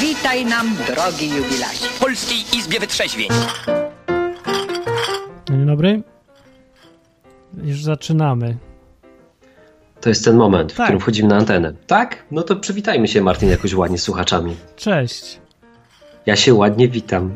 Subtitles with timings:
[0.00, 1.86] Witaj nam, drogi jubilacie.
[1.88, 3.28] W Polskiej Izbie Wytrzeźwień.
[5.50, 6.02] Dzień dobry.
[7.64, 8.56] Już zaczynamy.
[10.00, 10.86] To jest ten moment, w Tak.
[10.86, 11.72] którym wchodzimy na antenę.
[11.86, 12.24] Tak?
[12.30, 14.56] No to przywitajmy się, Martin, jakoś ładnie z słuchaczami.
[14.76, 15.40] Cześć.
[16.28, 17.32] Ja się ładnie witam.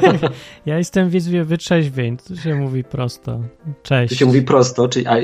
[0.66, 2.16] Ja jestem w Izbie Wytrzeźwień.
[2.16, 3.40] Tu się mówi prosto.
[3.82, 4.12] Cześć.
[4.12, 5.16] Tu się mówi prosto, czyli, a,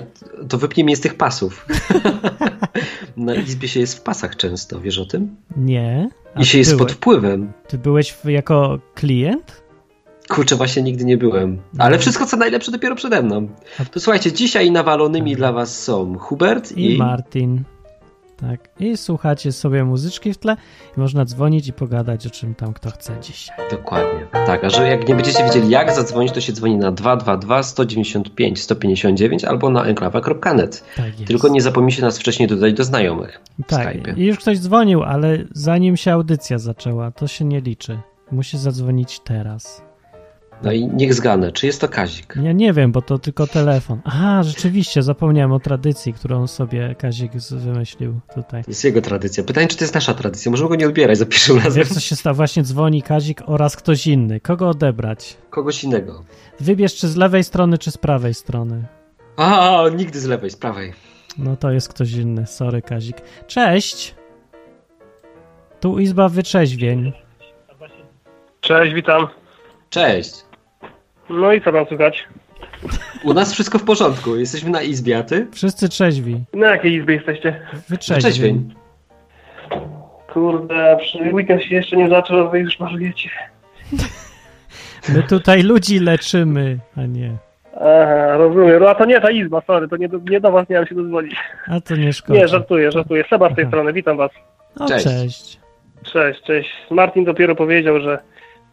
[0.49, 1.67] to wypnij mnie z tych pasów.
[3.17, 5.37] na izbie się jest w pasach często, wiesz o tym?
[5.57, 6.09] Nie.
[6.37, 7.53] I się jest byłeś, pod wpływem.
[7.69, 9.63] Ty byłeś jako klient?
[10.29, 11.59] Kurczę, właśnie nigdy nie byłem.
[11.79, 13.49] Ale wszystko co najlepsze dopiero przede mną.
[13.91, 16.99] To słuchajcie, dzisiaj nawalonymi dla was są Hubert I, i...
[16.99, 17.65] Martin.
[18.37, 18.69] Tak.
[18.81, 20.57] I słuchacie sobie muzyczki w tle
[20.97, 23.57] i można dzwonić i pogadać o czym tam kto chce dzisiaj.
[23.71, 24.27] Dokładnie.
[24.33, 28.63] Tak, a że jak nie będziecie wiedzieli jak zadzwonić, to się dzwoni na 222 195
[28.63, 30.85] 159 albo na enklawa.net.
[30.97, 31.27] Tak jest.
[31.27, 34.19] Tylko nie zapomnijcie nas wcześniej dodać do znajomych Tak.
[34.19, 37.99] I już ktoś dzwonił, ale zanim się audycja zaczęła, to się nie liczy.
[38.31, 39.83] Musi zadzwonić teraz.
[40.63, 42.35] No i niech zganę, czy jest to Kazik?
[42.43, 44.01] Ja nie wiem, bo to tylko telefon.
[44.05, 48.63] Aha, rzeczywiście, zapomniałem o tradycji, którą sobie Kazik wymyślił tutaj.
[48.69, 49.45] Jest jego tradycja.
[49.45, 50.51] Pytanie, czy to jest nasza tradycja?
[50.51, 51.73] Możemy go nie odbierać za pierwszym razem.
[51.73, 52.35] Wiesz, co się stało?
[52.35, 54.41] Właśnie dzwoni Kazik oraz ktoś inny.
[54.41, 55.37] Kogo odebrać?
[55.51, 56.25] Kogoś innego.
[56.61, 58.85] Wybierz, czy z lewej strony, czy z prawej strony.
[59.37, 60.93] A, nigdy z lewej, z prawej.
[61.39, 62.47] No to jest ktoś inny.
[62.47, 63.17] Sorry, Kazik.
[63.47, 64.15] Cześć!
[65.81, 67.13] Tu Izba Wytrzeźwień.
[68.61, 69.27] Cześć, witam.
[69.95, 70.35] Cześć.
[71.31, 72.25] No i co tam słychać?
[73.25, 74.37] U nas wszystko w porządku.
[74.37, 75.47] Jesteśmy na izbie, a ty?
[75.53, 76.45] Wszyscy trzeźwi.
[76.55, 77.61] Na jakiej izbie jesteście?
[77.89, 78.23] Wytrzeźwień.
[78.23, 78.75] Wytrzeźwień.
[80.33, 83.31] Kurde, przy weekend się jeszcze nie zaczął, a wy już marujecie.
[85.09, 87.31] My tutaj ludzi leczymy, a nie.
[87.77, 88.81] Aha, rozumiem.
[88.81, 90.95] No a to nie ta izba, sorry, to nie do, nie do was miałem się
[90.95, 91.37] dodzwonić.
[91.69, 92.39] A to nie szkodzi.
[92.41, 93.25] Nie, żartuję, żartuję.
[93.31, 93.71] Seba z tej Aha.
[93.71, 94.31] strony, witam was.
[94.81, 95.05] O, Cześć.
[95.05, 95.61] cześć.
[96.13, 96.71] Cześć, cześć.
[96.91, 98.19] Martin dopiero powiedział, że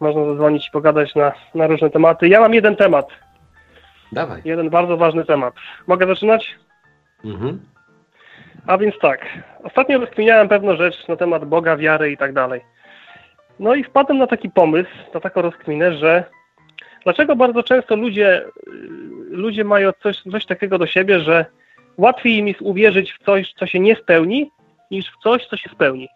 [0.02, 2.28] można zadzwonić i pogadać na, na różne tematy.
[2.28, 3.08] Ja mam jeden temat,
[4.12, 4.42] Dawaj.
[4.44, 5.54] jeden bardzo ważny temat.
[5.86, 6.54] Mogę zaczynać?
[7.24, 7.60] Mhm.
[8.66, 9.26] A więc tak,
[9.62, 12.60] ostatnio rozkminiałem pewną rzecz na temat Boga, wiary i tak dalej.
[13.58, 16.24] No i wpadłem na taki pomysł, na taką rozkminę, że
[17.04, 18.50] dlaczego bardzo często ludzie, y,
[19.30, 21.46] ludzie mają coś, coś takiego do siebie, że
[21.96, 24.50] łatwiej im jest uwierzyć w coś, co się nie spełni,
[24.90, 26.08] niż w coś, co się spełni.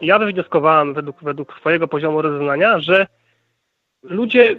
[0.00, 3.06] Ja wywnioskowałem według, według swojego poziomu rozeznania, że
[4.02, 4.56] ludzie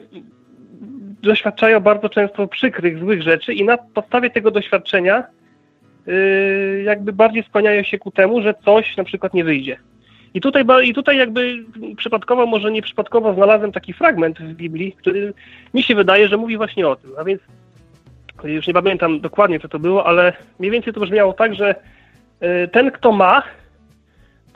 [1.21, 5.23] doświadczają bardzo często przykrych, złych rzeczy i na podstawie tego doświadczenia
[6.05, 9.77] yy, jakby bardziej skłaniają się ku temu, że coś na przykład nie wyjdzie.
[10.33, 11.65] I tutaj, I tutaj jakby
[11.97, 15.33] przypadkowo, może nie przypadkowo znalazłem taki fragment w Biblii, który
[15.73, 17.11] mi się wydaje, że mówi właśnie o tym.
[17.17, 17.41] A więc
[18.43, 21.75] już nie pamiętam dokładnie, co to było, ale mniej więcej to brzmiało tak, że
[22.41, 23.43] yy, ten, kto ma,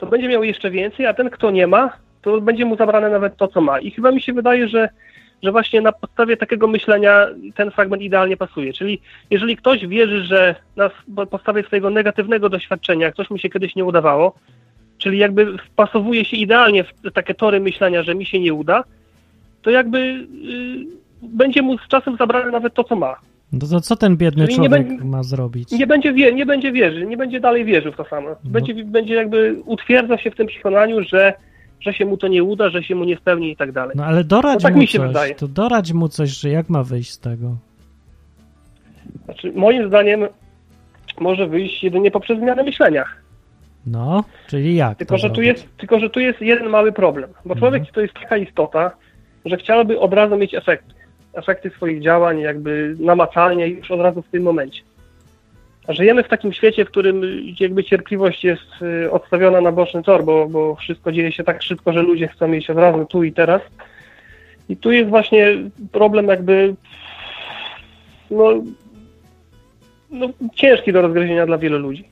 [0.00, 3.36] to będzie miał jeszcze więcej, a ten, kto nie ma, to będzie mu zabrane nawet
[3.36, 3.80] to, co ma.
[3.80, 4.88] I chyba mi się wydaje, że,
[5.42, 8.72] że właśnie na podstawie takiego myślenia ten fragment idealnie pasuje.
[8.72, 9.00] Czyli
[9.30, 10.90] jeżeli ktoś wierzy, że na
[11.26, 14.34] podstawie swojego negatywnego doświadczenia coś mu się kiedyś nie udawało,
[14.98, 18.84] czyli jakby wpasowuje się idealnie w takie tory myślenia, że mi się nie uda,
[19.62, 20.26] to jakby y,
[21.22, 23.16] będzie mu z czasem zabrane nawet to, co ma.
[23.52, 25.70] No to co ten biedny Czyli człowiek będzie- ma zrobić?
[25.72, 28.28] Nie będzie, wie, nie będzie wierzył, nie będzie dalej wierzył w to samo.
[28.44, 31.32] Będzie, będzie jakby utwierdza się w tym przekonaniu, że,
[31.80, 33.92] że się mu to nie uda, że się mu nie spełni i tak dalej.
[33.96, 35.08] No ale doradź No tak mu mi się coś.
[35.08, 35.34] wydaje.
[35.34, 37.56] To doradź mu coś, że jak ma wyjść z tego.
[39.24, 40.26] Znaczy, moim zdaniem
[41.20, 43.04] może wyjść jedynie poprzez zmianę myślenia.
[43.86, 47.56] No, czyli jak Tylko że, tu jest, tylko, że tu jest jeden mały problem, bo
[47.56, 48.90] człowiek to jest taka istota,
[49.44, 50.94] że chciałby od razu mieć efekty.
[51.32, 54.82] Efekty swoich działań jakby namacalnie już od razu w tym momencie.
[55.86, 57.22] A żyjemy w takim świecie, w którym
[57.60, 61.92] jakby cierpliwość jest y, odstawiona na boczny tor, bo, bo wszystko dzieje się tak szybko,
[61.92, 63.62] że ludzie chcą mieć od razu tu i teraz.
[64.68, 65.56] I tu jest właśnie
[65.92, 66.74] problem jakby
[68.30, 68.62] no,
[70.10, 72.04] no, ciężki do rozgryzienia dla wielu ludzi.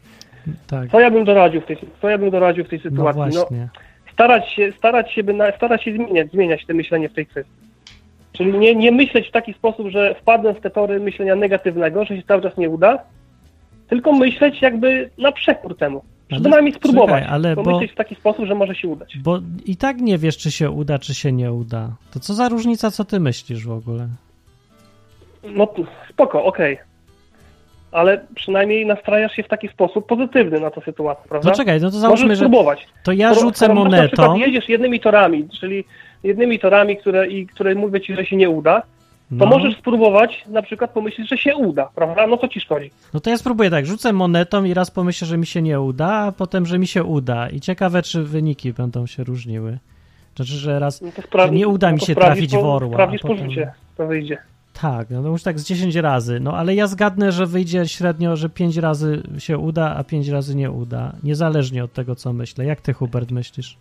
[0.67, 3.21] Tak, Co ja bym doradził w tej, co ja bym doradził w tej no sytuacji?
[3.21, 3.69] No, właśnie.
[4.13, 7.68] starać się, starać się, by na, starać się zmieniać, zmieniać te myślenie w tej kwestii.
[8.39, 12.17] Czyli nie, nie myśleć w taki sposób, że wpadnę w te tory myślenia negatywnego, że
[12.17, 12.99] się cały czas nie uda,
[13.89, 16.03] tylko myśleć jakby na przekór temu.
[16.29, 17.23] Przynajmniej spróbować.
[17.23, 19.19] czekaj, ale bo- pomyśleć w taki sposób, że może się udać.
[19.19, 21.89] Bo i tak nie wiesz, czy się uda, czy się nie uda.
[22.15, 24.09] To co za różnica, co ty myślisz w ogóle?
[25.45, 25.69] No
[26.11, 26.79] spoko, okej.
[27.93, 31.51] Ale przynajmniej nastrajasz się w taki sposób pozytywny na tę sytuację, prawda?
[31.51, 32.87] No czekaj, no to Możesz załóżmy, że spróbować.
[33.05, 34.07] to ja rzucę skoro Na monetą.
[34.07, 35.85] przykład jedziesz jednymi torami, czyli
[36.23, 38.83] jednymi torami, które, i które mówię ci, że się nie uda,
[39.31, 39.47] No.
[39.47, 42.27] możesz spróbować na przykład pomyśleć, że się uda, prawda?
[42.27, 42.91] No co ci szkodzi?
[43.15, 46.07] No to ja spróbuję tak, rzucę monetą i raz pomyślę, że mi się nie uda,
[46.09, 47.49] a potem, że mi się uda.
[47.49, 49.79] I ciekawe, czy wyniki będą się różniły.
[50.37, 52.63] Znaczy, że raz No to sprawdzi, nie uda no mi to się sprawdzisz trafić po-
[52.63, 54.39] w orła, Sprawdzisz potem- po życie, to wyjdzie.
[54.81, 56.41] Tak, no to już tak z 10 razy.
[56.41, 60.57] No ale ja zgadnę, że wyjdzie średnio, że 5 razy się uda, a 5 razy
[60.57, 61.13] nie uda.
[61.23, 62.65] Niezależnie od tego, co myślę.
[62.65, 63.77] Jak ty, Hubert, myślisz?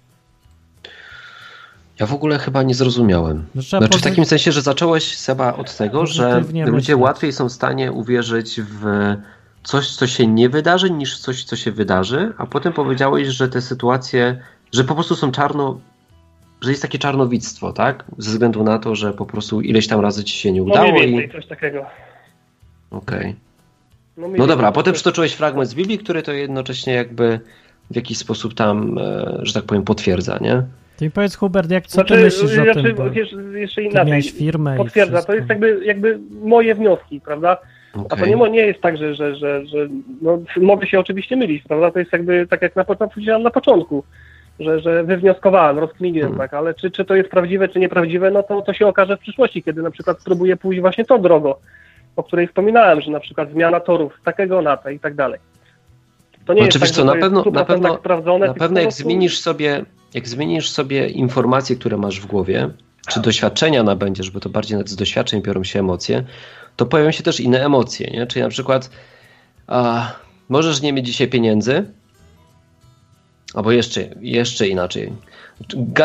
[1.99, 3.45] Ja w ogóle chyba nie zrozumiałem.
[3.55, 6.97] No, Znaczy w takim sensie, że zacząłeś Seba od tego, że ludzie myśleć.
[6.97, 8.85] łatwiej są w stanie uwierzyć w
[9.63, 13.61] coś, co się nie wydarzy, niż coś, co się wydarzy, a potem powiedziałeś, że te
[13.61, 14.41] sytuacje,
[14.73, 15.79] że po prostu są czarno,
[16.61, 18.03] że jest takie czarnowictwo, tak?
[18.17, 20.91] Ze względu na to, że po prostu ileś tam razy ci się nie No udało
[20.91, 21.11] mniej i...
[21.11, 21.85] więcej coś takiego.
[22.91, 23.35] Okej.
[24.17, 27.39] No, mniej No dobra, a potem przytoczyłeś fragment z Biblii, który to jednocześnie jakby
[27.91, 30.63] w jakiś sposób tam, e, że tak powiem, potwierdza, nie?
[30.97, 32.95] Ty mi powiedz, Hubert, jak co Znaczy, ty myślisz o znaczy, tym?
[32.95, 34.05] Bo wiesz, jeszcze inaczej.
[34.05, 37.57] miałeś firmę Potwierdza, to jest jakby, jakby moje wnioski, prawda?
[38.09, 39.88] A to nie, nie jest tak, że, że, że, że
[40.21, 41.91] no, mogę się oczywiście mylić, prawda?
[41.91, 44.03] To jest jakby tak jak na, po- powiedziałem na początku,
[44.59, 46.47] że, że wywnioskowałem, rozkminiłem, Hmm.
[46.49, 49.19] tak, ale czy, czy to jest prawdziwe, czy nieprawdziwe, no to, to się okaże w
[49.19, 51.53] przyszłości, kiedy na przykład spróbuję pójść właśnie tą drogą,
[52.15, 55.39] o której wspominałem, że na przykład zmiana torów z takiego na te i tak dalej.
[56.47, 58.79] To nie Znaczy, jest tak, co, na pewno- w 100% na pewno- sprawdzone, Na pewno
[58.79, 62.69] jak prostu- zmienisz sobie, jak zmienisz sobie informacje, które masz w głowie,
[63.09, 66.23] czy doświadczenia nabędziesz, bo to bardziej z doświadczeń biorą się emocje,
[66.75, 68.27] to pojawią się też inne emocje, nie?
[68.27, 68.89] Czyli na przykład
[69.67, 70.11] a,
[70.49, 71.85] możesz nie mieć dzisiaj pieniędzy,
[73.53, 75.13] albo jeszcze, jeszcze inaczej.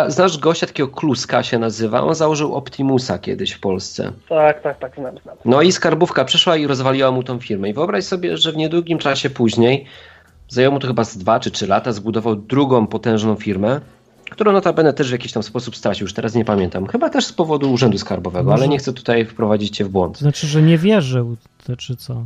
[0.09, 4.13] Znasz gościa takiego Kluska się nazywa, on założył Optimusa kiedyś w Polsce.
[4.29, 5.37] Tak, tak, tak, znam, znam.
[5.45, 7.69] No i skarbówka przyszła i rozwaliła mu tą firmę.
[7.69, 9.87] I wyobraź sobie, że w niedługim czasie później,
[10.53, 13.81] zajęło mu to chyba z 2 czy 3 lata, zbudował drugą potężną firmę,
[14.31, 16.87] którą notabene też w jakiś tam sposób stracił, już teraz nie pamiętam.
[16.87, 19.93] Chyba też z powodu urzędu skarbowego, Może- ale nie chcę tutaj wprowadzić cię w To
[19.93, 20.19] błąd.
[20.19, 22.25] znaczy, że nie wierzył, to czy co?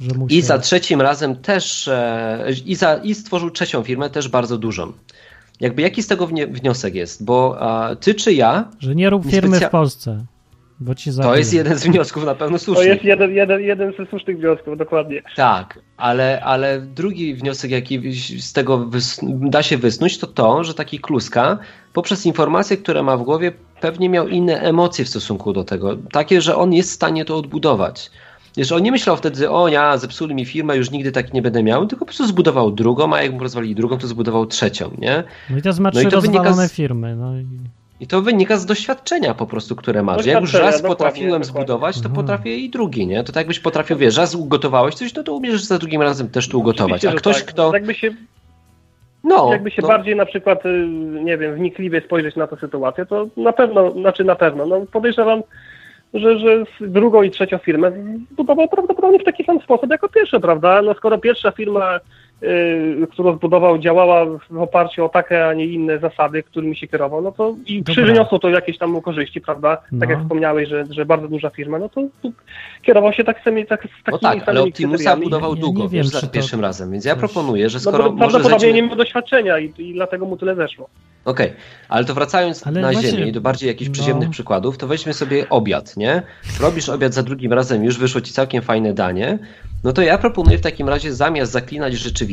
[0.00, 0.26] Musiał.
[0.28, 4.92] I za trzecim razem też, e, i, za, i stworzył trzecią firmę, też bardzo dużą.
[5.60, 7.24] Jakby jaki z tego wniosek jest?
[7.24, 10.24] Bo a, ty czy ja, Że nie rób firmy specja- w Polsce,
[10.80, 12.86] bo ci to jest jeden z wniosków na pewno To słuszny.
[12.86, 15.22] jest jeden, jeden, jeden ze słusznych wniosków, dokładnie.
[15.36, 18.88] Tak, ale, ale drugi wniosek, jaki z tego
[19.22, 21.58] da się wysnuć, to to, że taki kluska
[21.92, 25.96] poprzez informacje, które ma w głowie, pewnie miał inne emocje w stosunku do tego.
[26.12, 28.10] Takie, że on jest w stanie to odbudować.
[28.56, 31.62] Wiesz, on nie myślał wtedy, o ja, zepsuli mi firmę, już nigdy tak nie będę
[31.62, 35.24] miał, tylko po prostu zbudował drugą, a jak mu rozwalili drugą, to zbudował trzecią, nie?
[35.50, 37.16] No i to ma No i to wynika rozwalone z- firmy.
[37.16, 37.46] No i...
[38.02, 40.26] I to wynika z doświadczenia po prostu, które masz.
[40.26, 41.44] Jak już raz potrafiłem dokładnie.
[41.44, 42.14] zbudować, to Mhm.
[42.14, 43.24] potrafię i drugi, nie?
[43.24, 46.48] To tak jakbyś potrafił, wiesz, raz ugotowałeś coś, no to umiesz za drugim razem też
[46.48, 47.04] to ugotować.
[47.04, 47.44] Oczywiście, A ktoś, tak.
[47.44, 47.70] kto...
[47.74, 48.10] Jakby się,
[49.24, 50.86] No, jakby się no, bardziej na przykład, y,
[51.24, 55.42] nie wiem, wnikliwie spojrzeć na tę sytuację, to na pewno, znaczy na pewno, no podejrzewam,
[56.14, 57.92] że, że drugą i trzecią firmę
[58.32, 60.82] zbudował prawdopodobnie w taki sam sposób jako pierwsza, prawda?
[60.82, 62.00] No skoro pierwsza firma,
[63.12, 67.32] którą zbudował, działała w oparciu o takie, a nie inne zasady, którymi się kierował, no
[67.32, 68.04] to i Dobra.
[68.04, 69.76] przyniosło to jakieś tam mu korzyści, prawda?
[69.76, 70.10] Tak No.
[70.10, 72.32] jak wspomniałeś, że, że bardzo duża firma, no to tu
[72.82, 75.80] kierował się tak, sami, tak z No takimi tak, ale Optimusa budował Ja nie długo,
[75.82, 78.58] wiem, wiesz, za to pierwszym razem, więc ja proponuję, że No skoro bo może prawdopodobnie
[78.60, 78.82] zejdziemy...
[78.82, 80.88] nie miał doświadczenia i, i dlatego mu tyle zeszło.
[81.24, 81.52] Okej,
[81.88, 83.92] ale to wracając Ale na właśnie- ziemię i do bardziej jakichś no.
[83.92, 86.22] przyziemnych przykładów, to weźmy sobie obiad, nie?
[86.60, 89.38] Robisz obiad za drugim razem, już wyszło ci całkiem fajne danie,
[89.84, 92.31] no to ja proponuję w takim razie zamiast zaklinać rzeczywistość,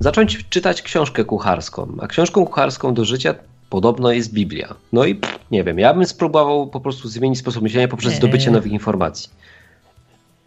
[0.00, 1.96] zacząć czytać książkę kucharską.
[2.00, 3.34] A książką kucharską do życia
[3.70, 4.74] podobno jest Biblia.
[4.92, 8.50] No i pff, nie wiem, ja bym spróbował po prostu zmienić sposób myślenia poprzez zdobycie
[8.50, 9.30] nowych informacji.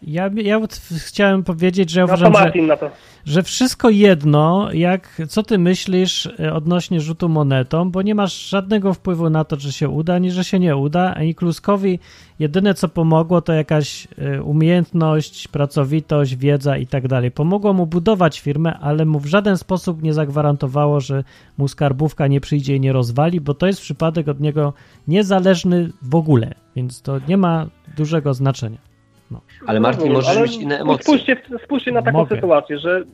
[0.02, 0.60] Ja, ja
[1.06, 2.90] chciałem powiedzieć, że ja No uważam, że, Martin to.
[3.24, 8.94] że wszystko jedno, jak co ty myślisz e, odnośnie rzutu monetą, bo nie masz żadnego
[8.94, 11.98] wpływu na to, czy się uda, ani że się nie uda, ani Kluskowi
[12.38, 17.30] jedyne co pomogło to jakaś e, umiejętność, pracowitość, wiedza i tak dalej.
[17.30, 21.24] Pomogło mu budować firmę, ale mu w żaden sposób nie zagwarantowało, że
[21.58, 24.72] mu skarbówka nie przyjdzie i nie rozwali, bo to jest przypadek od niego
[25.08, 28.87] niezależny w ogóle, więc to nie ma dużego znaczenia.
[29.66, 31.02] Ale Martin, Rozumiem, możesz ale mieć inne emocje.
[31.04, 32.36] Spójrzcie, spójrzcie na taką Mogę.
[32.36, 33.04] sytuację, że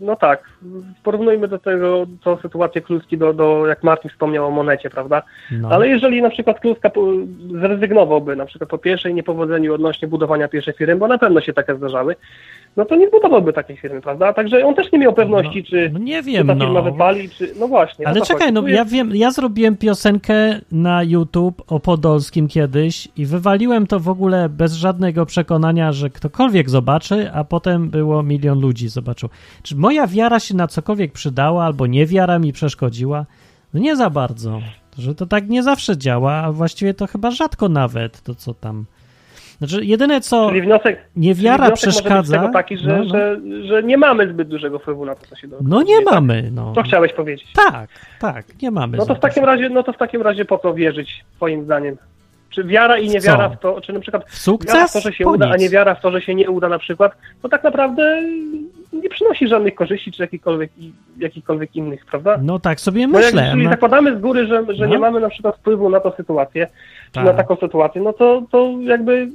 [0.00, 0.50] no tak,
[1.02, 5.22] porównujmy do tego tą sytuację Kluski do, do, jak Martin wspomniał o monecie, prawda?
[5.50, 5.68] No.
[5.68, 6.90] Ale jeżeli na przykład Kluska
[7.60, 11.74] zrezygnowałby na przykład po pierwszej niepowodzeniu odnośnie budowania pierwszej firmy, bo na pewno się takie
[11.74, 12.16] zdarzały,
[12.76, 14.32] no to nie zbudowałby takiej firmy, prawda?
[14.32, 16.82] Także on też nie miał pewności, czy, no nie czy wiem, ta firma no.
[16.82, 17.54] wypali, czy...
[17.58, 18.08] No właśnie.
[18.08, 23.26] Ale to czekaj, no ja wiem, ja zrobiłem piosenkę na YouTube o Podolskim kiedyś i
[23.26, 28.88] wywaliłem to w ogóle bez żadnego przekonania, że ktokolwiek zobaczy, a potem było milion ludzi
[28.88, 29.28] zobaczył.
[29.62, 33.26] Czy moja wiara się na cokolwiek przydała, albo niewiara mi przeszkodziła?
[33.74, 34.60] No nie za bardzo.
[34.98, 38.84] Że to tak nie zawsze działa, a właściwie to chyba rzadko nawet, to co tam
[39.60, 42.48] Znaczy, jedyne co Czyli wniosek, niewiara czyli wniosek może być przeszkadza.
[42.52, 43.10] taki, że, no, no.
[43.10, 43.36] Że,
[43.66, 45.60] że nie mamy zbyt dużego wpływu na to, co się dzieje.
[45.64, 46.72] no nie mamy, no.
[46.72, 47.52] To chciałeś powiedzieć.
[47.70, 47.88] Tak,
[48.20, 48.96] tak, nie mamy.
[48.98, 51.96] No to w takim razie, no to w takim razie po co wierzyć, twoim zdaniem?
[52.50, 53.54] Czy wiara i W niewiara co?
[53.56, 54.74] w to, czy na przykład W sukces?
[54.74, 55.62] wiara w to, że się Po uda, a nic.
[55.62, 57.12] nie wiara w to, że się nie uda na przykład,
[57.42, 58.22] to tak naprawdę
[58.92, 60.70] nie przynosi żadnych korzyści, czy jakichkolwiek,
[61.18, 62.38] jakichkolwiek innych, prawda?
[62.42, 63.42] No tak sobie No jak, myślę.
[63.44, 64.90] jeżeli no, zakładamy z góry, że, że No.
[64.92, 66.66] nie mamy na przykład wpływu na tę sytuację,
[67.06, 67.24] czy Tak.
[67.24, 69.28] na taką sytuację, no to, to jakby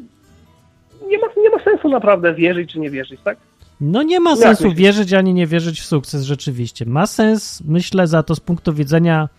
[1.08, 3.38] nie ma, nie ma sensu naprawdę wierzyć czy nie wierzyć, tak?
[3.82, 6.86] No nie ma sensu wierzyć ani nie wierzyć w sukces rzeczywiście.
[6.86, 9.30] Ma sens, myślę, za to z punktu widzenia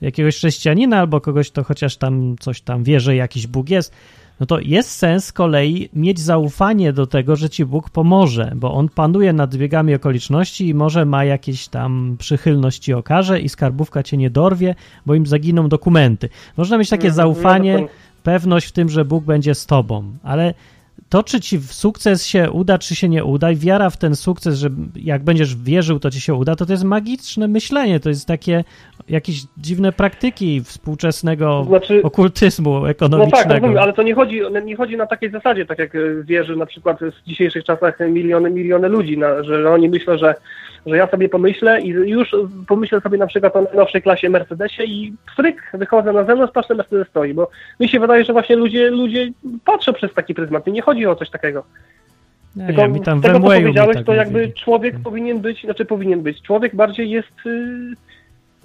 [0.00, 3.92] jakiegoś chrześcijanina albo kogoś, kto chociaż tam coś tam wie, że jakiś Bóg jest,
[4.40, 8.72] no to jest sens z kolei mieć zaufanie do tego, że ci Bóg pomoże, bo
[8.74, 14.02] on panuje nad biegami okoliczności i może ma jakieś tam przychylność ci okaże i skarbówka
[14.02, 14.74] cię nie dorwie,
[15.06, 16.28] bo im zaginą dokumenty.
[16.56, 20.12] Można mieć takie Mhm, zaufanie, no to- pewność w tym, że Bóg będzie z tobą,
[20.22, 20.54] ale
[21.08, 24.16] to, czy ci w sukces się uda, czy się nie uda, i wiara w ten
[24.16, 28.08] sukces, że jak będziesz wierzył, to ci się uda, to to jest magiczne myślenie, to
[28.08, 28.64] jest takie
[29.08, 33.54] jakieś dziwne praktyki współczesnego Znaczy- okultyzmu No tak, ekonomicznego.
[33.54, 35.92] rozumiem, ale to nie chodzi, nie chodzi na takiej zasadzie, tak jak
[36.24, 40.34] wierzy na przykład w dzisiejszych czasach miliony, miliony ludzi, na, że oni myślą, że,
[40.86, 42.36] że ja sobie pomyślę i już
[42.68, 47.08] pomyślę sobie na przykład o najnowszej klasie Mercedesie i fryk, wychodzę na zewnątrz, patrzę, Mercedes
[47.08, 49.28] stoi, bo mi się wydaje, że właśnie ludzie, ludzie
[49.64, 51.64] patrzą przez taki pryzmat i nie chodzi o coś takiego.
[52.56, 54.54] nie, Tylko ja, mi tam z tego, co powiedziałeś, tak to jakby mówili.
[54.54, 57.94] człowiek powinien być, znaczy powinien być, człowiek bardziej jest, y,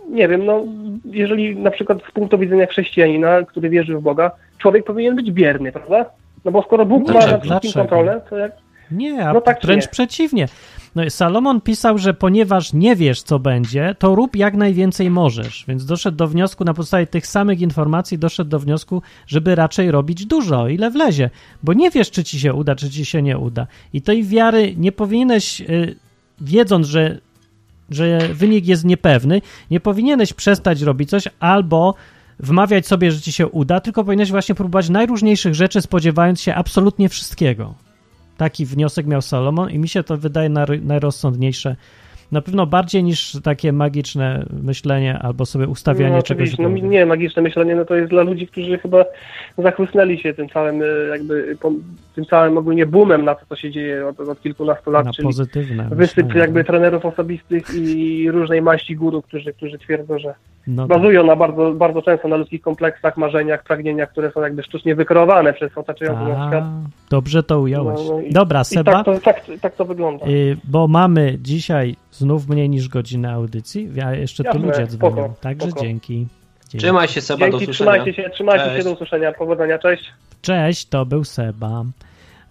[0.09, 0.63] nie wiem, no,
[1.05, 5.71] jeżeli na przykład z punktu widzenia chrześcijanina, który wierzy w Boga, człowiek powinien być bierny,
[5.71, 6.05] prawda?
[6.45, 7.31] No bo skoro Bóg ma Dlaczego?
[7.31, 8.51] nad wszystkim kontrolę, to jak...
[8.93, 9.89] Nie, a No tak wręcz nie?
[9.91, 10.47] przeciwnie.
[10.95, 15.65] No, i Salomon pisał, że ponieważ nie wiesz, co będzie, to rób jak najwięcej możesz.
[15.67, 20.25] Więc doszedł do wniosku, na podstawie tych samych informacji, doszedł do wniosku, żeby raczej robić
[20.25, 21.29] dużo, ile wlezie.
[21.63, 23.67] Bo nie wiesz, czy ci się uda, czy ci się nie uda.
[23.93, 25.95] I tej wiary nie powinieneś, y,
[26.41, 27.19] wiedząc, że,
[27.89, 31.95] że wynik jest niepewny, nie powinieneś przestać robić coś albo
[32.39, 37.09] wmawiać sobie, że ci się uda, tylko powinieneś właśnie próbować najróżniejszych rzeczy, spodziewając się absolutnie
[37.09, 37.73] wszystkiego.
[38.37, 41.75] Taki wniosek miał Salomon i mi się to wydaje naj- najrozsądniejsze.
[42.31, 47.41] Na pewno bardziej niż takie magiczne myślenie albo sobie ustawianie no, czegoś no, nie, magiczne
[47.41, 49.05] myślenie, no to jest dla ludzi, którzy chyba
[49.57, 51.57] zachłysnęli się tym całym, y, jakby,
[52.15, 55.25] tym całym ogólnie boomem na to, co się dzieje od, od kilkunastu lat, na czyli
[55.27, 55.89] pozytywne.
[55.91, 56.39] wysyp myślenie.
[56.39, 60.35] jakby trenerów osobistych i różnej maści guru, którzy, którzy twierdzą, że
[60.67, 60.97] No tak.
[60.97, 65.53] bazują na bardzo, bardzo często na ludzkich kompleksach, marzeniach, pragnieniach, które są jakby sztucznie wykreowane
[65.53, 66.63] przez otaczający nas świat.
[67.09, 67.99] Dobrze to ująłeś.
[68.07, 70.25] No, no i- Dobra, I Seba, tak to, tak, tak to wygląda.
[70.27, 75.15] y, bo mamy dzisiaj znów mniej niż godzinę audycji, a jeszcze tu Jasne, ludzie dzwonią.
[75.15, 75.81] spoko, Także spoko.
[75.85, 76.13] dzięki.
[76.59, 76.77] dzięki.
[76.77, 77.91] Trzymaj się Seba, do Dzięki, usłyszenia.
[77.91, 78.85] trzymajcie się, trzymajcie się, Cześć.
[78.85, 80.03] do usłyszenia, powodzenia, cześć.
[80.41, 81.83] Cześć, to był Seba.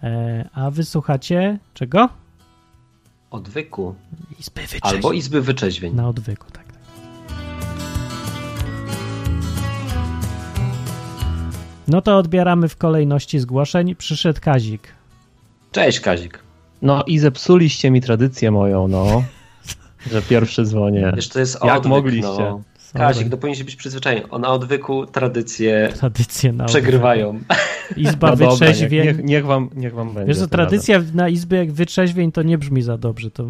[0.03, 2.09] E, a wysłuchacie czego?
[3.31, 3.95] Odwyku.
[4.39, 4.95] Izby wyczeźwień.
[4.95, 5.95] Albo Izby Wyczeźwień.
[5.95, 6.62] Na odwyku, tak.
[11.87, 13.95] No to odbieramy w kolejności zgłoszeń.
[13.95, 14.87] Przyszedł Kazik.
[15.71, 16.39] Cześć Kazik.
[16.81, 19.23] No i zepsuliście mi tradycję moją, no.
[20.11, 21.11] Że pierwszy dzwonię.
[21.15, 22.27] Wiesz, to jest Jak odwyk, mogliście?
[22.39, 22.61] No.
[22.93, 24.39] Kazik, to powinien być przyzwyczajony.
[24.39, 27.39] Na odwyku tradycje Tradycje na przegrywają.
[27.97, 30.33] Izba No dobra, niech, niech, wam, niech wam będzie.
[30.33, 33.31] Wiesz, tradycja na izbie jak wyczeźwień to nie brzmi za dobrze.
[33.31, 33.47] To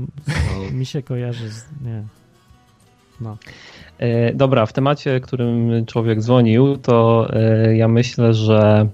[0.71, 1.65] mi się kojarzy z...
[1.85, 2.03] Nie.
[3.23, 3.37] No.
[3.97, 8.89] E, dobra, w temacie, którym człowiek dzwonił, to e, ja myślę, że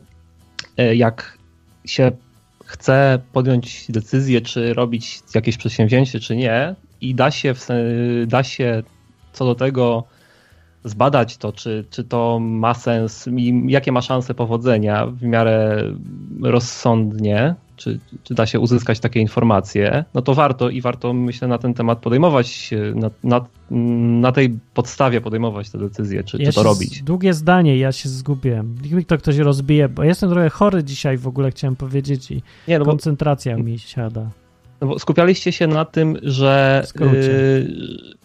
[0.77, 1.37] e, jak
[1.85, 2.11] się
[2.65, 7.67] chce podjąć decyzję, czy robić jakieś przedsięwzięcie, czy nie, i da się, w,
[8.27, 8.83] da się
[9.33, 10.03] co do tego
[10.83, 15.83] zbadać to, czy, czy to ma sens i jakie ma szanse powodzenia w miarę
[16.41, 21.57] rozsądnie, czy, czy da się uzyskać takie informacje, no to warto i warto, myślę, na
[21.57, 23.45] ten temat podejmować, na, na,
[24.21, 27.03] na tej podstawie podejmować te decyzje, czy, Ja czy to robić.
[27.03, 28.75] Długie zdanie, ja się zgubiłem.
[28.83, 32.41] Niech mi to ktoś rozbije, bo jestem trochę chory dzisiaj w ogóle, chciałem powiedzieć i
[32.67, 34.29] Nie, no bo, koncentracja mi siada.
[34.81, 37.67] no bo skupialiście się na tym, że, y,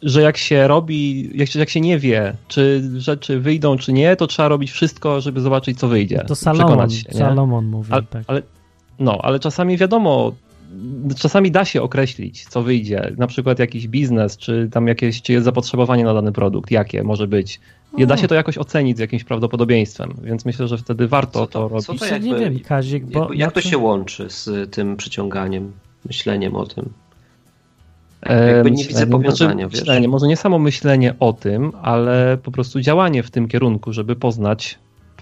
[0.02, 4.26] że jak się robi, jak, jak się nie wie, czy rzeczy wyjdą, czy nie, to
[4.26, 6.24] trzeba robić wszystko, żeby zobaczyć, co wyjdzie.
[6.26, 7.12] To Salomon, się?
[7.12, 8.24] Salomon mówił, Ale, tak.
[8.26, 8.42] ale,
[8.98, 10.32] no, ale czasami wiadomo,
[11.18, 13.12] czasami da się określić, co wyjdzie.
[13.18, 17.26] Na przykład jakiś biznes, czy tam jakieś, czy jest zapotrzebowanie na dany produkt, jakie może
[17.26, 17.60] być.
[17.96, 21.46] I da się to jakoś ocenić z jakimś prawdopodobieństwem, więc myślę, że wtedy warto Co
[21.46, 21.86] to, to- robić.
[21.86, 23.20] co to Jeszcze nie jakby- wiem, Kazik, bo...
[23.20, 25.72] Jak, jak to znaczy- się łączy z tym przyciąganiem,
[26.08, 26.90] myśleniem o tym?
[28.46, 29.80] Jakby nie widzę powiązania, wiesz?
[29.80, 34.16] myślenie, może nie samo myślenie o tym, ale po prostu działanie w tym kierunku, żeby
[34.16, 34.78] poznać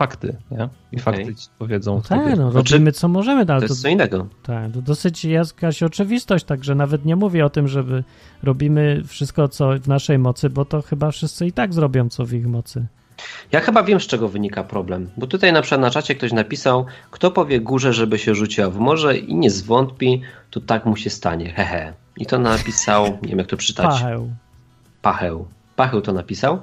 [0.06, 0.68] fakty, nie?
[0.92, 1.94] I fakty ci powiedzą.
[1.96, 4.26] No tak, no, Znaczy, robimy co możemy, no, ale To to, jest co innego.
[4.42, 8.04] tak, to dosyć jakaś oczywistość, także nawet nie mówię o tym, żeby
[8.42, 12.32] robimy wszystko, co w naszej mocy, bo to chyba wszyscy i tak zrobią, co w
[12.32, 12.86] ich mocy.
[13.52, 15.10] Ja chyba wiem, z czego wynika problem.
[15.16, 18.78] Bo tutaj na przykład na czacie ktoś napisał, kto powie górze, żeby się rzuciła w
[18.78, 21.52] morze i nie zwątpi, to tak mu się stanie.
[21.52, 21.92] Hehe.
[22.16, 23.86] I to napisał, nie wiem jak to czytać.
[23.86, 24.30] Pacheł.
[25.02, 25.46] Pacheł.
[25.76, 26.58] Pacheł to napisał.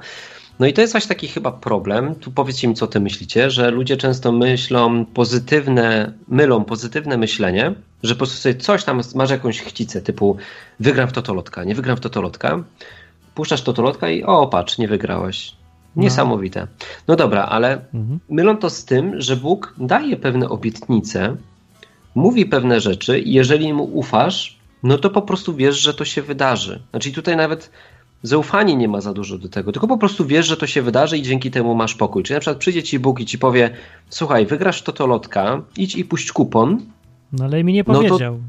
[0.60, 2.16] No i to jest właśnie taki chyba problem.
[2.16, 7.74] Tu powiedzcie mi, co ty myślicie, że ludzie często myślą pozytywne, mylą pozytywne myślenie,
[8.04, 10.38] że po prostu sobie coś tam masz jakąś chcicę, typu
[10.80, 12.64] wygram w totolotka, nie wygram w totolotka,
[13.36, 15.56] puszczasz totolotka i o, patrz, nie wygrałeś.
[15.96, 16.68] Niesamowite.
[17.08, 18.20] No dobra, ale Mhm.
[18.30, 21.36] mylą to z tym, że Bóg daje pewne obietnice,
[22.16, 26.22] mówi pewne rzeczy i jeżeli mu ufasz, no to po prostu wiesz, że to się
[26.22, 26.80] wydarzy.
[26.90, 27.72] Znaczy tutaj nawet
[28.24, 31.18] zaufanie nie ma za dużo do tego, tylko po prostu wiesz, że to się wydarzy
[31.18, 32.24] i dzięki temu masz pokój.
[32.24, 33.70] Czyli na przykład przyjdzie ci Bóg i ci powie,
[34.10, 36.82] słuchaj, wygrasz totolotka, idź i puść kupon.
[37.34, 38.40] No ale mi nie No to powiedział.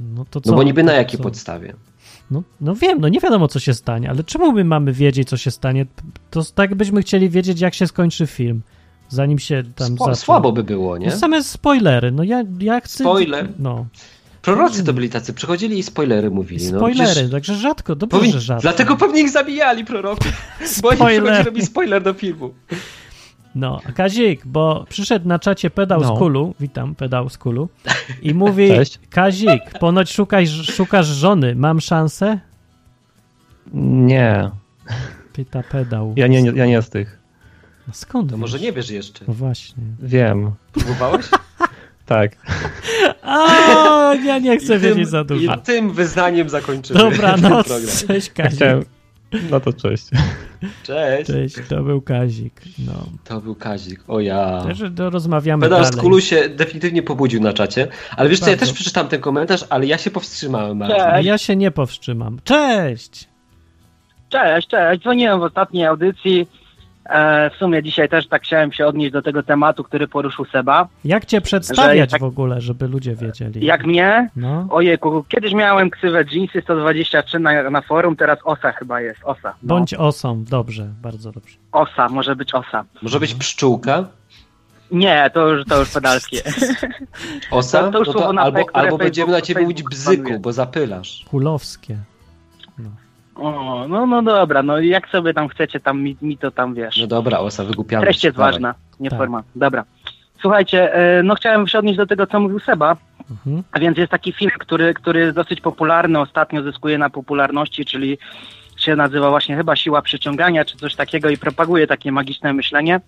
[0.01, 0.51] no, to co?
[0.51, 1.23] no bo niby na jakiej co?
[1.23, 1.75] podstawie?
[2.31, 5.37] No, no wiem, no nie wiadomo, co się stanie, ale czemu my mamy wiedzieć, co
[5.37, 5.87] się stanie?
[6.31, 8.63] To tak byśmy chcieli wiedzieć, jak się skończy film,
[9.09, 10.17] zanim się tam zacznie.
[10.17, 11.07] słabo by było, nie?
[11.07, 13.05] No same spoilery, no ja, ja chcę...
[13.05, 13.49] Spoiler.
[13.59, 13.87] No,
[14.43, 16.73] Prorocy to byli tacy, przychodzili i spoilery mówili.
[16.73, 18.63] No, spoilery, przecież także rzadko, dobrze, powin- że rzadko.
[18.63, 20.33] Dlatego pewnie ich zabijali proroków,
[20.83, 21.23] bo oni Spoiler.
[21.23, 22.55] przychodzi robi spoiler do filmu.
[23.55, 26.17] No, Kazik, bo przyszedł na czacie pedał No.
[26.17, 27.69] z kulu, witam, pedał z kulu,
[28.23, 28.99] i mówi, Cześć.
[29.11, 32.39] Kazik, ponoć szukaj, szukasz żony, mam szansę?
[33.75, 34.51] Nie,
[35.33, 36.15] Pyta pedał.
[36.17, 37.19] ja nie, nie, ja nie z tych.
[37.89, 38.41] No skąd To wiesz?
[38.41, 39.25] może nie wiesz jeszcze.
[39.29, 39.83] No właśnie.
[40.03, 41.27] Wiem, Próbowałeś?
[42.07, 42.37] tak.
[43.23, 45.55] A, ja nie chcę tym, wiedzieć za dużo.
[45.55, 47.81] I tym wyznaniem zakończymy Dobra, ten no, program.
[48.07, 48.57] cześć Kazik.
[48.57, 48.85] Chciałem...
[49.51, 50.05] No to cześć.
[50.83, 51.27] Cześć.
[51.27, 52.61] Cześć, to był Kazik.
[52.87, 52.93] No.
[53.25, 54.01] To był Kazik.
[54.09, 54.63] O ja.
[54.67, 56.03] Też to rozmawiamy Pedal z dalej.
[56.03, 57.89] Kulu się definitywnie pobudził na czacie.
[58.17, 60.83] Ale wiesz co, ja też przeczytam ten komentarz, ale ja się powstrzymałem.
[60.83, 62.39] A ja się nie powstrzymam.
[62.45, 63.29] Cześć!
[64.29, 65.03] Cześć, cześć.
[65.03, 66.47] Dzwoniłem w ostatniej audycji.
[67.05, 70.89] E, w sumie dzisiaj też tak chciałem się odnieść do tego tematu, który poruszył Seba.
[71.05, 73.67] Jak cię przedstawiać tak- w ogóle, żeby ludzie wiedzieli?
[73.67, 74.31] Jak mnie?
[74.37, 74.67] No.
[74.71, 79.21] Ojejku, kiedyś miałem ksywę Jeansy 123 na, na forum, teraz OSA chyba jest.
[79.25, 79.55] OSA.
[79.63, 79.75] No.
[79.75, 80.45] Bądź osą.
[80.45, 81.57] Dobrze, bardzo dobrze.
[81.73, 82.85] OSA, może być OSA.
[83.03, 84.05] Może być pszczółka?
[84.91, 86.43] Nie, to już, to już pedalskie.
[87.51, 87.83] Osa?
[87.83, 90.41] To- to już no to albo, albo będziemy na ciebie mówić bzyku, panuje.
[90.41, 91.25] bo zapylasz.
[91.31, 91.97] Kulowskie.
[93.35, 96.97] O, no, no dobra, no jak sobie tam chcecie, tam mi, mi to tam wiesz.
[97.01, 98.05] No dobra, osa, wygłupiamy.
[98.05, 98.53] Treść jest dawaj.
[98.53, 99.19] ważna, nie Tak.
[99.19, 99.43] forma.
[99.57, 99.85] Dobra.
[100.41, 102.97] Słuchajcie, e, no chciałem się odnieść do tego, co mówił Seba.
[103.31, 103.63] Mhm.
[103.73, 108.19] A więc jest taki film, który, który jest dosyć popularny, ostatnio zyskuje na popularności, czyli
[108.77, 113.01] się nazywa właśnie chyba Siła Przyciągania, czy coś takiego i propaguje takie magiczne myślenie.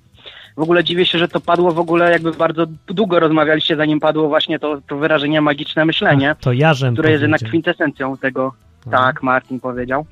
[0.56, 4.28] W ogóle dziwię się, że to padło w ogóle jakby bardzo długo rozmawialiście, zanim padło
[4.28, 8.52] właśnie to, to wyrażenie magiczne myślenie, Ach, to Jarzem które jest jednak kwintesencją tego.
[8.90, 10.06] Tak, Martin powiedział.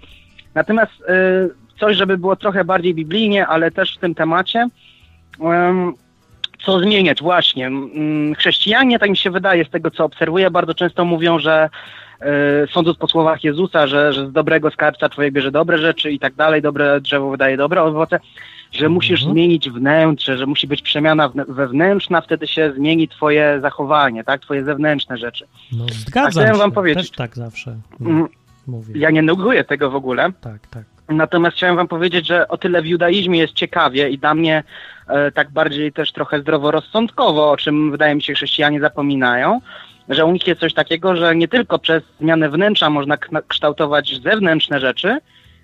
[0.55, 4.69] Natomiast y, coś, żeby było trochę bardziej biblijnie, ale też w tym temacie,
[5.41, 5.95] em,
[6.65, 7.71] co zmieniać właśnie.
[8.39, 11.71] Chrześcijanie, tak mi się wydaje, z tego co obserwuję, bardzo często mówią, że
[12.23, 12.27] y,
[12.73, 16.35] sądząc po słowach Jezusa, że, że z dobrego skarbca człowiek bierze dobre rzeczy i tak
[16.35, 18.21] dalej, dobre drzewo wydaje dobre owoce,
[18.73, 19.33] że musisz Mhm.
[19.35, 25.17] zmienić wnętrze, że musi być przemiana wewnętrzna, wtedy się zmieni twoje zachowanie, tak, twoje zewnętrzne
[25.17, 25.47] rzeczy.
[25.73, 26.59] No, zgadzam chciałem się.
[26.59, 28.29] wam powiedzieć- Też tak zawsze Mm,
[28.67, 28.95] mówię.
[28.97, 30.85] Ja nie neguję tego w ogóle, Tak, tak.
[31.09, 34.63] Natomiast chciałem wam powiedzieć, że o tyle w judaizmie jest ciekawie i dla mnie
[35.09, 39.61] e, tak bardziej też trochę zdroworozsądkowo, o czym wydaje mi się chrześcijanie zapominają,
[40.09, 43.17] że u nich jest coś takiego, że nie tylko przez zmianę wnętrza można
[43.49, 45.19] kształtować zewnętrzne rzeczy,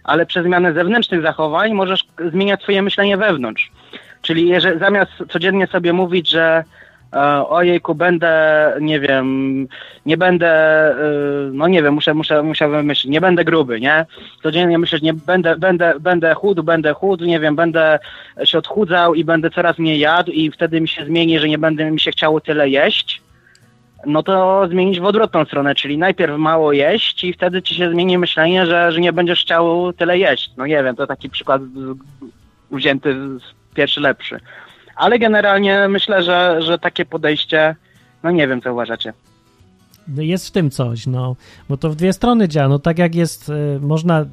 [0.05, 3.73] ale przez zmianę zewnętrznych zachowań możesz zmieniać swoje myślenie wewnątrz.
[4.23, 6.65] Czyli jeżeli, zamiast codziennie sobie mówić, że
[7.49, 9.69] ojejku, będę, nie wiem,
[10.07, 10.95] nie będę, e,
[11.53, 14.07] no nie wiem, muszę, muszę, muszę wymyślić, nie będę gruby, nie?
[14.43, 17.99] Codziennie myślę, że nie będę, będę, będę chudł, będę chudł, nie wiem, będę
[18.45, 21.91] się odchudzał i będę coraz mniej jadł i wtedy mi się zmieni, że nie będę
[21.91, 23.23] mi się chciało tyle jeść.
[24.07, 28.19] No to zmienić w odwrotną stronę, czyli najpierw mało jeść i wtedy ci się zmieni
[28.19, 30.51] myślenie, że, że nie będziesz chciał tyle jeść.
[30.57, 31.63] No nie wiem, to taki przykład
[32.71, 34.41] wzięty z pierwszy lepszy.
[34.99, 37.77] Ale generalnie myślę, że, że takie podejście,
[38.23, 39.13] no nie wiem, co uważacie.
[40.09, 41.37] No Jest w tym coś, no,
[41.69, 42.69] bo to w dwie strony działa.
[42.69, 44.25] No tak jak jest, y, można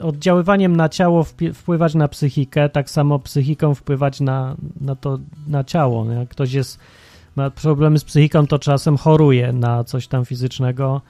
[0.00, 6.04] oddziaływaniem na ciało wpływać na psychikę, tak samo psychiką wpływać na, na to, na ciało.
[6.04, 6.12] no.
[6.12, 6.80] Jak ktoś jest,
[7.36, 11.00] ma problemy z psychiką, to czasem choruje na coś tam fizycznego,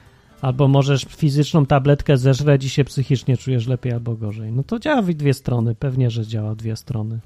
[0.41, 4.51] albo możesz fizyczną tabletkę zeżreć i się psychicznie czujesz lepiej albo gorzej.
[4.51, 7.19] No to działa w dwie strony, pewnie, że działa w dwie strony.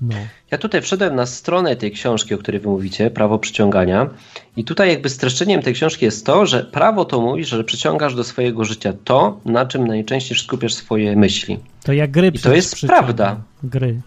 [0.00, 0.14] No.
[0.50, 4.10] Ja tutaj wszedłem na stronę tej książki, o której wy mówicie, Prawo Przyciągania.
[4.56, 8.24] I tutaj jakby streszczeniem tej książki jest to, że prawo to mówi, że przyciągasz do
[8.24, 11.58] swojego życia to, na czym najczęściej skupiasz swoje myśli.
[11.84, 13.36] To jak gry I to jest przy- prawda.
[13.62, 14.00] Gry.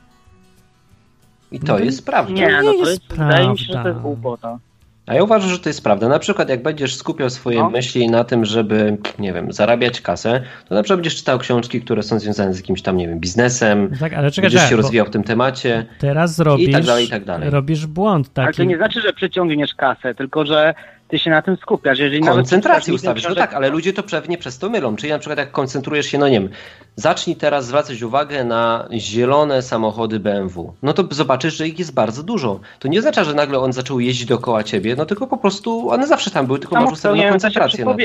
[1.51, 2.33] I to No, jest prawda.
[2.33, 3.89] Nie, no to jest jest, wydaje mi się, że to prawda.
[3.89, 4.59] jest głupota.
[5.07, 6.07] A ja uważam, że to jest prawda.
[6.09, 7.69] Na przykład, jak będziesz skupiał swoje No.
[7.69, 12.03] myśli na tym, żeby, nie wiem, zarabiać kasę, to na przykład będziesz czytał książki, które
[12.03, 14.81] są związane z jakimś tam, nie wiem, biznesem, Tak, ale czekaj, będziesz się czekaj, bo
[14.81, 15.85] rozwijał w tym temacie.
[15.99, 17.49] teraz robisz, I tak dalej, i tak dalej.
[17.49, 18.45] robisz błąd taki.
[18.45, 20.73] Ale to nie znaczy, że przyciągniesz kasę, tylko że
[21.07, 21.99] ty się na tym skupiasz.
[21.99, 23.23] Jeżeli Koncentrację ustawisz.
[23.23, 24.95] No książek- tak, ale ludzie to pewnie przez to mylą.
[24.95, 26.49] Czyli na przykład jak koncentrujesz się, no nie wiem,
[26.95, 30.73] zacznij teraz zwracać uwagę na zielone samochody BMW.
[30.83, 32.59] No to zobaczysz, że ich jest bardzo dużo.
[32.79, 36.07] To nie oznacza, że nagle on zaczął jeździć dookoła ciebie, no tylko po prostu one
[36.07, 37.97] zawsze tam były, tylko masz Samo ustawioną się koncentrację na to.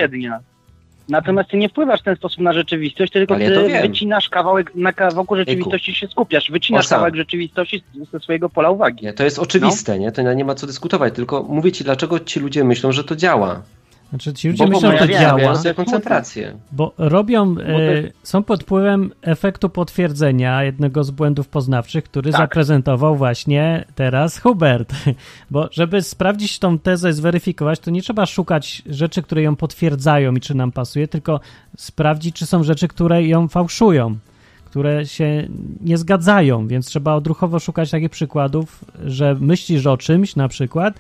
[1.11, 4.93] Natomiast ty nie wpływasz w ten sposób na rzeczywistość, tylko Ale ty wycinasz kawałek, na
[4.93, 6.97] kawałku rzeczywistości się skupiasz, wycinasz Owszem.
[6.97, 9.05] kawałek rzeczywistości ze swojego pola uwagi.
[9.05, 10.13] Nie, to jest oczywiste, nie?
[10.13, 13.63] To nie ma co dyskutować, tylko mówię ci, dlaczego ci ludzie myślą, że to działa.
[14.11, 16.57] Znaczy ci ludzie Bo myślą, że to działa, koncentrację.
[16.73, 17.75] bo robią, e,
[18.23, 22.41] są pod wpływem efektu potwierdzenia jednego z błędów poznawczych, który Tak.
[22.41, 24.93] zaprezentował właśnie teraz Hubert.
[25.51, 30.41] Bo żeby sprawdzić tą tezę, zweryfikować, to nie trzeba szukać rzeczy, które ją potwierdzają i
[30.41, 31.41] czy nam pasuje, tylko
[31.77, 34.17] sprawdzić, czy są rzeczy, które ją fałszują,
[34.65, 35.49] które się
[35.81, 40.95] nie zgadzają, więc trzeba odruchowo szukać takich przykładów, że myślisz o czymś na przykład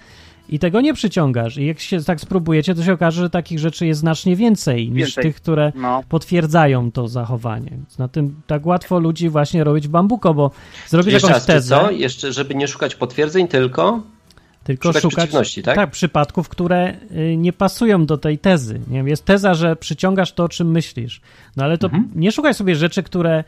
[0.50, 1.56] i tego nie przyciągasz.
[1.56, 4.96] I jak się tak spróbujecie, to się okaże, że takich rzeczy jest znacznie więcej, niż
[5.06, 5.22] Więcej.
[5.24, 6.02] tych, które No.
[6.08, 7.70] potwierdzają to zachowanie.
[7.70, 10.50] Więc na tym tak łatwo ludzi właśnie robić bambuko, bo
[10.86, 11.90] zrobisz Jeszcze jakąś raz, tezę, co?
[11.90, 14.02] Jeszcze, żeby nie szukać potwierdzeń, tylko
[14.64, 15.90] tylko szukać szukać przeciwności, tak?
[15.90, 16.94] przypadków, które
[17.32, 18.80] y, nie pasują do tej tezy.
[18.88, 21.20] Nie wiem, jest teza, że przyciągasz to, o czym myślisz.
[21.56, 22.10] No ale to Mhm.
[22.14, 23.44] nie szukaj sobie rzeczy, które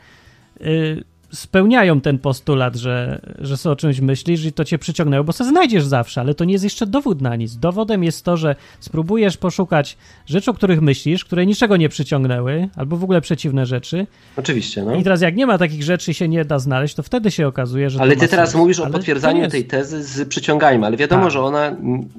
[0.61, 5.33] y, spełniają ten postulat, że, że sobie o czymś myślisz i to cię przyciągnęło, bo
[5.33, 7.55] se znajdziesz zawsze, ale to nie jest jeszcze dowód na nic.
[7.57, 12.97] Dowodem jest to, że spróbujesz poszukać rzeczy, o których myślisz, które niczego nie przyciągnęły, albo
[12.97, 14.07] w ogóle przeciwne rzeczy.
[14.37, 14.95] oczywiście, no.
[14.95, 17.47] I teraz jak nie ma takich rzeczy i się nie da znaleźć, to wtedy się
[17.47, 18.59] okazuje, że Ale ty teraz sens.
[18.61, 21.31] mówisz o Ale to potwierdzaniu jest- tej tezy z przyciąganiem, ale wiadomo, Tak.
[21.31, 21.75] że ona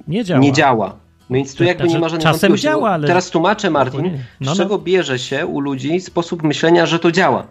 [0.08, 0.40] Nie działa.
[0.40, 0.96] nie działa.
[1.30, 4.02] Więc tu jakby nie ma żadnej czasem działa, ale- Teraz tłumaczę, Martin.
[4.40, 4.64] No, z no.
[4.64, 7.46] czego bierze się u ludzi sposób myślenia, że to działa.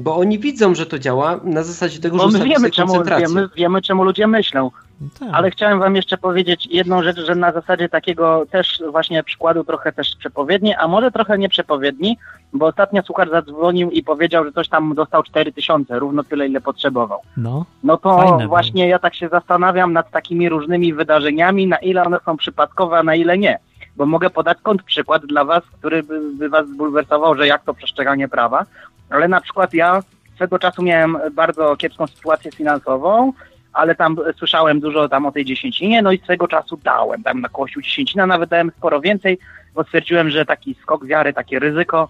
[0.00, 3.82] Bo oni widzą, że to działa na zasadzie tego, że my wiemy czemu, wiemy, wiemy,
[3.82, 4.70] czemu ludzie myślą.
[5.00, 5.28] No tak.
[5.32, 9.92] Ale chciałem wam jeszcze powiedzieć jedną rzecz, że na zasadzie takiego też właśnie przykładu trochę
[9.92, 12.18] też przepowiedni, a może trochę nie przepowiedni,
[12.52, 16.60] bo ostatnio słuchacz zadzwonił i powiedział, że coś tam dostał 4 tysiące, równo tyle, ile
[16.60, 17.20] potrzebował.
[17.36, 22.04] No, No to Fajne właśnie ja tak się zastanawiam nad takimi różnymi wydarzeniami, na ile
[22.04, 23.58] one są przypadkowe, a na ile nie.
[23.96, 27.74] Bo mogę podać kąt przykład dla was, który by, by was zbulwersował, że jak to
[27.74, 28.66] przestrzeganie prawa.
[29.10, 30.02] Ale na przykład ja
[30.36, 33.32] swego czasu miałem bardzo kiepską sytuację finansową,
[33.72, 37.48] ale tam słyszałem dużo tam o tej dziesięcinie, no i swego czasu dałem tam na
[37.48, 39.38] kościół dziesięcina, nawet dałem sporo więcej,
[39.74, 42.08] bo stwierdziłem, że taki skok wiary, takie ryzyko.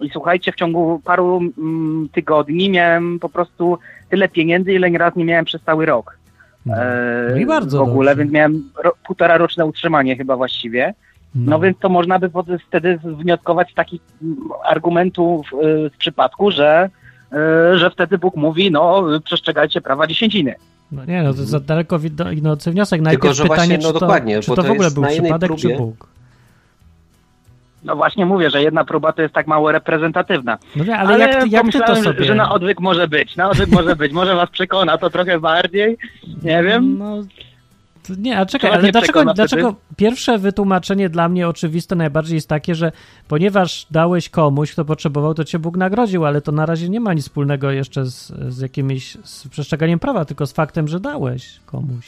[0.00, 3.78] I słuchajcie, w ciągu paru mm, tygodni miałem po prostu
[4.10, 6.16] tyle pieniędzy, ile raz nie miałem przez cały rok.
[6.66, 6.76] no.
[6.76, 8.24] E, No i bardzo W ogóle, dobrze.
[8.24, 10.94] więc miałem ro, półtora roczne utrzymanie chyba właściwie.
[11.34, 11.60] No.
[11.60, 12.30] więc to można by
[12.68, 16.90] wtedy wnioskować z takich mm, argumentów y, z przypadku, że,
[17.72, 20.54] y, że wtedy Bóg mówi, no przestrzegajcie prawa dziesięciny.
[20.92, 21.98] No nie, no to za daleko
[22.32, 23.00] idący wniosek.
[23.00, 25.04] Najpierw że pytanie, właśnie, no czy, to, dokładnie, czy bo to to w ogóle był
[25.04, 25.76] przypadek, czy próbie.
[25.76, 26.08] Bóg.
[27.84, 30.58] No właśnie mówię, że jedna próba to jest tak mało reprezentatywna.
[30.76, 32.24] No nie, ale, jak, ty, jak ty to pomyślałem, sobie...
[32.24, 34.12] że, na odwyk może być, na odwyk może być.
[34.12, 35.96] Może was przekona to trochę bardziej,
[36.42, 36.98] nie wiem.
[36.98, 37.22] No,
[38.18, 42.92] nie, a czekaj, ale dlaczego, dlaczego pierwsze wytłumaczenie dla mnie oczywiste najbardziej jest takie, że
[43.28, 47.14] ponieważ dałeś komuś, kto potrzebował, to cię Bóg nagrodził, ale to na razie nie ma
[47.14, 52.06] nic wspólnego jeszcze z, z jakimś z przestrzeganiem prawa, tylko z faktem, że dałeś komuś.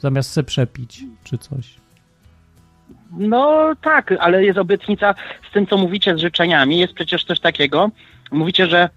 [0.00, 1.74] Zamiast se przepić, czy coś.
[3.10, 5.14] No tak, ale jest obietnica
[5.50, 6.78] z tym, co mówicie z życzeniami.
[6.78, 7.90] Jest przecież coś takiego.
[8.30, 8.88] Mówicie, że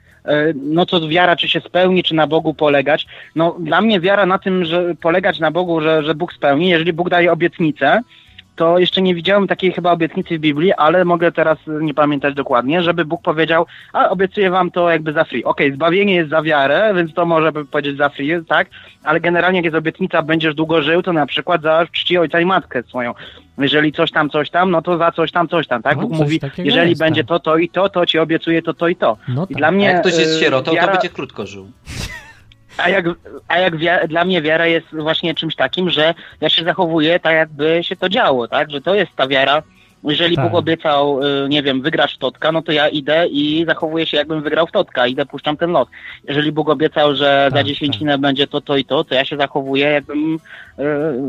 [0.56, 3.08] no to wiara, czy się spełni, czy na Bogu polegać.
[3.36, 6.70] No dla mnie wiara na tym, że polegać na Bogu, że, że Bóg spełni.
[6.70, 8.02] Jeżeli Bóg daje obietnicę,
[8.58, 12.84] to jeszcze nie widziałem takiej chyba obietnicy w Biblii, ale mogę teraz nie pamiętać dokładnie,
[12.84, 15.44] żeby Bóg powiedział, a obiecuję wam to jakby za free.
[15.44, 18.68] Okej, zbawienie jest za wiarę, więc to może by powiedzieć za free, tak?
[19.04, 22.46] Ale generalnie jak jest obietnica, będziesz długo żył, to na przykład za czci ojca i
[22.46, 23.14] matkę swoją.
[23.58, 25.96] Jeżeli coś tam, coś tam, no to za coś tam, coś tam, tak?
[25.96, 27.30] No, Bóg mówi, jeżeli jest, będzie tak.
[27.30, 29.18] to, to i to, to ci obiecuję to, to i to.
[29.28, 29.58] No I tak.
[29.58, 31.72] dla A mnie jak ktoś jest y, sierotą, to wiara- będzie krótko żył.
[32.78, 33.06] a jak,
[33.48, 33.74] a jak
[34.08, 38.10] dla mnie wiara jest właśnie czymś takim, że ja się zachowuję tak, jakby się to
[38.10, 38.72] działo, tak?
[38.72, 39.64] Że to jest ta wiara.
[40.04, 40.46] Jeżeli Tak.
[40.46, 44.18] Bóg obiecał, y, nie wiem, wygrasz w totka, no to ja idę i zachowuję się,
[44.18, 45.88] jakbym wygrał w totka, idę, puszczam ten los.
[46.28, 49.38] Jeżeli Bóg obiecał, że za Tak, dziesięcinę będzie to, to i to, to ja się
[49.38, 50.84] zachowuję, jakbym, y,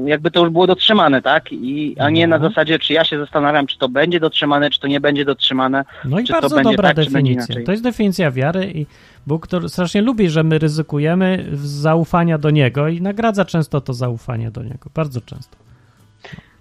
[0.04, 1.52] jakby to już było dotrzymane, tak?
[1.52, 2.38] I, a nie No.
[2.38, 5.84] na zasadzie, czy ja się zastanawiam, czy to będzie dotrzymane, czy to nie będzie dotrzymane.
[6.04, 7.54] No i to bardzo dobra tak, definicja.
[7.66, 8.86] To jest definicja wiary i
[9.26, 14.50] Bóg to strasznie lubi, że my ryzykujemy zaufania do Niego i nagradza często to zaufanie
[14.50, 14.90] do Niego.
[14.94, 15.56] Bardzo często.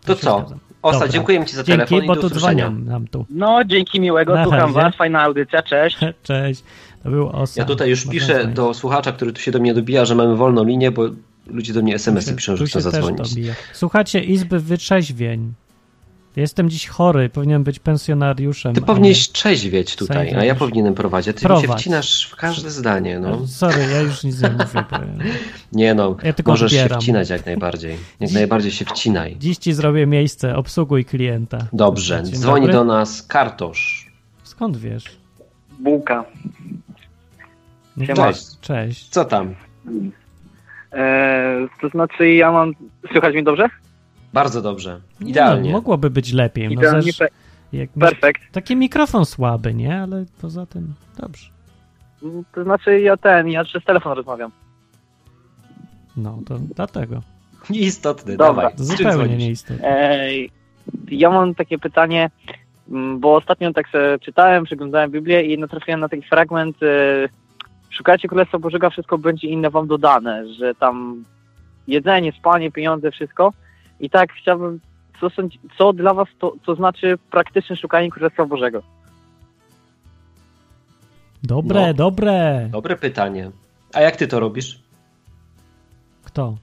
[0.06, 0.40] To się co?
[0.40, 0.60] zgadzam.
[0.88, 1.14] Osa, Dobra.
[1.14, 2.70] dziękujemy Ci za telefon Dzięki, i bo do tu usłyszenia.
[2.70, 3.26] dzwonią nam tu.
[3.30, 4.74] No, dzięki miłego, Na słucham razie.
[4.74, 5.98] was, fajna audycja, cześć.
[6.24, 6.64] Cześć.
[7.04, 7.62] To był Osa.
[7.62, 8.56] Ja tutaj już Można piszę dzwonić.
[8.56, 11.04] do słuchacza, który tu się do mnie dobija, że mamy wolną linię, bo
[11.48, 13.30] ludzie do mnie SMS-y piszą, że chcą zadzwonić.
[13.34, 13.54] dobija.
[13.74, 15.54] Słuchacie Izby Wytrzeźwień.
[16.38, 18.74] Jestem dziś chory, powinien być pensjonariuszem.
[18.74, 21.28] Ty powinieneś trzeźwieć tutaj, a ja powinienem prowadzić.
[21.28, 21.82] Ty mi się Prowadź.
[21.82, 23.48] wcinasz w każde zdanie, no.
[23.48, 24.86] Sorry, ja już nic nie mówię.
[25.72, 27.02] Nie no, Ja tylko możesz się odbieram.
[27.02, 27.98] wcinać jak najbardziej.
[28.20, 29.36] Jak najbardziej się wcinaj.
[29.40, 31.58] Dziś ci zrobię miejsce, obsługuj klienta.
[31.74, 32.74] Dobrze, Dzień dzwoni dobry.
[32.74, 34.12] do nas Kartosz.
[34.44, 35.04] Skąd wiesz?
[35.80, 36.26] Bułka.
[37.98, 38.28] No Siema.
[38.34, 38.60] Cześć.
[38.62, 39.10] Cześć.
[39.10, 39.56] Co tam?
[40.94, 42.74] E, to znaczy ja mam...
[43.12, 43.70] Słychać mnie dobrze?
[44.38, 45.00] Bardzo dobrze.
[45.22, 45.72] Nie, Idealnie.
[45.72, 46.68] No, mogłoby być lepiej.
[46.68, 47.12] No, Idealnie,
[48.00, 48.42] perfekt.
[48.52, 50.02] Taki mikrofon słaby, nie?
[50.02, 51.50] Ale poza tym dobrze.
[52.52, 54.52] To znaczy ja ten, ja przez telefon rozmawiam.
[56.18, 57.22] No, to dlatego.
[57.70, 58.64] Nieistotny, Dobra.
[58.64, 58.74] dawaj.
[58.76, 59.40] Zupełnie dzwonisz?
[59.40, 59.88] nieistotne.
[59.88, 60.52] Ej,
[61.12, 62.30] ja mam takie pytanie,
[62.90, 67.30] mm, bo ostatnio tak sobie czytałem, przeglądałem Biblię i natrafiłem na taki fragment e,
[67.90, 71.24] Szukajcie Królestwa Bożego, a wszystko będzie inne wam dodane, że tam
[71.88, 73.54] jedzenie, spanie, pieniądze, wszystko.
[74.00, 74.80] I tak chciałbym,
[75.20, 78.82] co, sądzi- co dla was to, to znaczy praktyczne szukanie Królestwa Bożego?
[81.44, 81.94] Dobre, No.
[81.94, 82.68] dobre.
[82.72, 83.52] Dobre pytanie.
[83.94, 84.80] A jak ty to robisz?
[86.24, 86.56] Kto?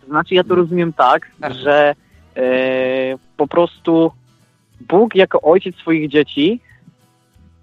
[0.00, 1.94] To znaczy ja to rozumiem tak, że
[2.36, 2.42] e,
[3.36, 4.12] po prostu
[4.80, 6.60] Bóg jako ojciec swoich dzieci,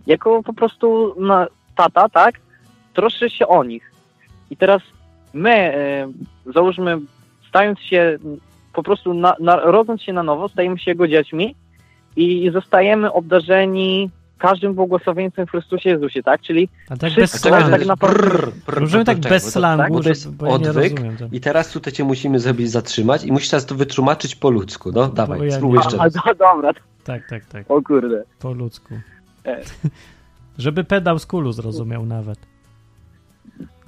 [0.08, 2.40] jako po prostu na, tata, tak,
[2.94, 3.92] troszczy się o nich.
[4.50, 4.82] I teraz
[5.34, 6.08] my, e,
[6.54, 6.98] załóżmy,
[7.50, 8.18] stając się
[8.80, 11.56] po prostu, na, na, rodząc się na nowo, stajemy się Jego dziećmi
[12.16, 16.42] i zostajemy obdarzeni każdym błogosławieństwem w Chrystusie Jezusie, tak?
[16.42, 18.24] Czyli A tak Wszystko bez tak naprawdę-
[18.68, 21.30] brrr, Możemy tak bez slangu, bo to jest bo ja odwyk tego.
[21.32, 24.92] i teraz tutaj cię musimy zrobić zatrzymać i musisz teraz to wytłumaczyć po ludzku.
[24.92, 26.14] No dawaj, ja spróbuj nie- jeszcze a, raz.
[26.14, 26.72] do, dobra,
[27.04, 27.72] Tak, tak, tak.
[27.72, 28.24] o kurde.
[28.40, 28.94] Po ludzku.
[29.46, 29.62] E.
[30.58, 32.40] Żeby pedał z kulu zrozumiał nawet.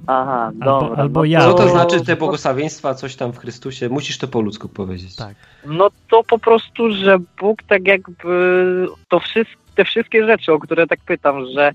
[0.06, 1.02] Aha, Albo- dobra.
[1.02, 1.40] albo no ja.
[1.40, 3.88] Co to to- znaczy te błogosławieństwa, coś tam w Chrystusie?
[3.88, 5.16] Musisz to po ludzku powiedzieć.
[5.16, 5.34] Tak.
[5.66, 10.86] No to po prostu, że Bóg tak jakby to wszystko, te wszystkie rzeczy, o które
[10.86, 11.72] tak pytam, że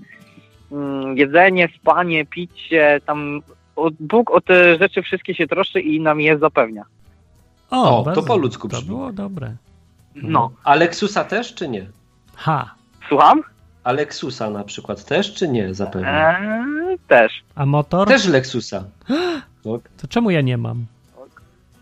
[0.72, 3.40] mm, jedzenie, spanie, picie, tam
[3.76, 6.84] o, Bóg o te rzeczy wszystkie się troszczy i nam je zapewnia.
[7.70, 8.88] O, to bardzo- po ludzku To brzmi.
[8.88, 9.56] było dobre.
[10.14, 10.50] No.
[10.64, 11.86] A Lexusa też, czy nie?
[12.34, 12.74] Ha.
[13.08, 13.42] Słucham?
[13.84, 15.74] A Lexusa na przykład też, czy nie?
[15.74, 16.38] Zapewne.
[16.38, 17.32] Eee, też.
[17.54, 18.08] A motor?
[18.08, 18.84] Też Lexusa.
[19.64, 20.86] No, To czemu ja nie mam?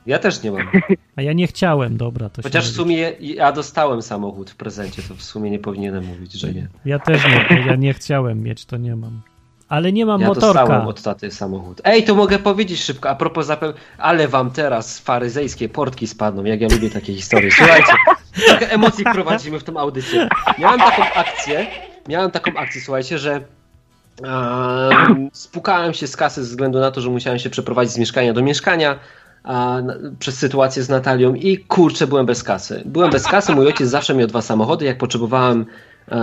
[0.07, 0.69] ja też nie mam.
[1.17, 2.29] A ja nie chciałem, dobra.
[2.29, 6.05] To się Chociaż w sumie ja dostałem samochód w prezencie, to w sumie nie powinienem
[6.05, 6.69] mówić, że nie.
[6.85, 9.21] Ja też nie, ja nie chciałem mieć, to nie mam.
[9.69, 10.61] Ale nie mam Ja motorka.
[10.61, 11.81] dostałem od taty samochód.
[11.85, 13.73] Ej, to mogę powiedzieć szybko, a propos zapeł...
[13.99, 17.51] Ale wam teraz faryzejskie portki spadną, jak ja lubię takie historie.
[17.51, 17.93] Słuchajcie,
[18.47, 20.29] trochę emocji prowadzimy w tą audycję.
[20.59, 21.67] Miałem taką akcję,
[22.09, 23.41] miałem taką akcję, słuchajcie, że
[24.25, 28.33] em, spukałem się z kasy ze względu na to, że musiałem się przeprowadzić z mieszkania
[28.33, 28.99] do mieszkania
[30.19, 32.83] przez sytuację z Natalią i kurczę, byłem bez kasy.
[32.85, 35.67] Byłem bez kasy, mój ojciec zawsze miał dwa samochody, jak potrzebowałem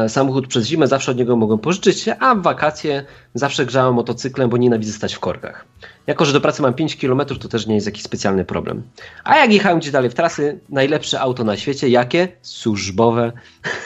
[0.07, 4.57] samochód przez zimę, zawsze od niego mogłem pożyczyć a w wakacje zawsze grzałem motocyklem, bo
[4.57, 5.65] nienawidzę stać w korkach.
[6.07, 8.83] Jako, że do pracy mam 5 km, to też nie jest jakiś specjalny problem.
[9.23, 12.27] A jak jechałem gdzieś dalej w trasy, najlepsze auto na świecie, jakie?
[12.41, 13.31] Służbowe.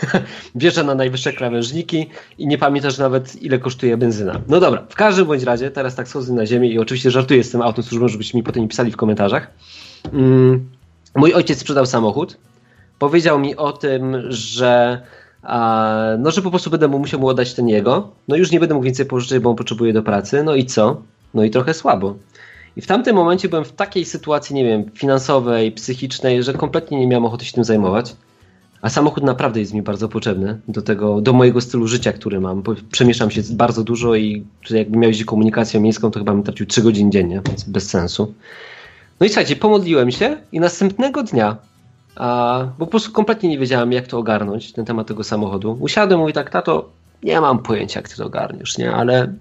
[0.56, 4.42] Wjeżdża na najwyższe krawężniki i nie pamiętasz nawet ile kosztuje benzyna.
[4.48, 7.52] No dobra, w każdym bądź razie, teraz tak schodzę na ziemię i oczywiście żartuję z
[7.52, 9.48] tym autem służbowym, żebyście mi potem nie pisali w komentarzach.
[10.14, 10.70] Mm,
[11.16, 12.38] mój ojciec sprzedał samochód.
[13.00, 15.02] Powiedział mi o tym, że
[16.20, 18.12] no, że po prostu będę mu musiał mu oddać ten jego.
[18.28, 20.44] No już nie będę mógł więcej pożyczyć, bo on potrzebuje do pracy.
[20.44, 21.02] No i co?
[21.34, 22.16] No i trochę słabo.
[22.76, 27.08] I w tamtym momencie byłem w takiej sytuacji, nie wiem, finansowej, psychicznej, że kompletnie nie
[27.08, 28.16] miałem ochoty się tym zajmować.
[28.82, 32.62] A samochód naprawdę jest mi bardzo potrzebny do tego, do mojego stylu życia, który mam.
[32.62, 36.66] bo Przemieszczam się bardzo dużo i jakbym miał jeździć komunikacją miejską, to chyba bym tracił
[36.66, 38.34] 3 godziny dziennie, więc bez sensu.
[39.20, 41.58] No i słuchajcie, pomodliłem się i następnego dnia,
[42.18, 45.78] a, bo po prostu kompletnie nie wiedziałem, jak to ogarnąć, ten temat tego samochodu.
[45.80, 46.90] Usiadłem mówię tak, tato,
[47.24, 49.34] nie mam pojęcia, jak ty to ogarniesz, nie, ale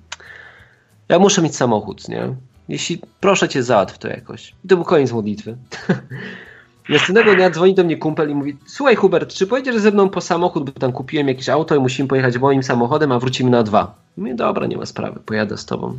[1.08, 2.34] ja muszę mieć samochód, nie.
[2.68, 4.54] Jeśli proszę cię, załatw to jakoś.
[4.64, 5.56] I to był koniec modlitwy.
[6.88, 10.20] Następnego dnia dzwoni do mnie kumpel i mówi: Słuchaj, Hubert, czy pojedziesz ze mną po
[10.20, 13.94] samochód, bo tam kupiłem jakieś auto i musimy pojechać moim samochodem, a wrócimy na dwa.
[14.16, 15.98] Mówię: Dobra, nie ma sprawy, pojadę z tobą.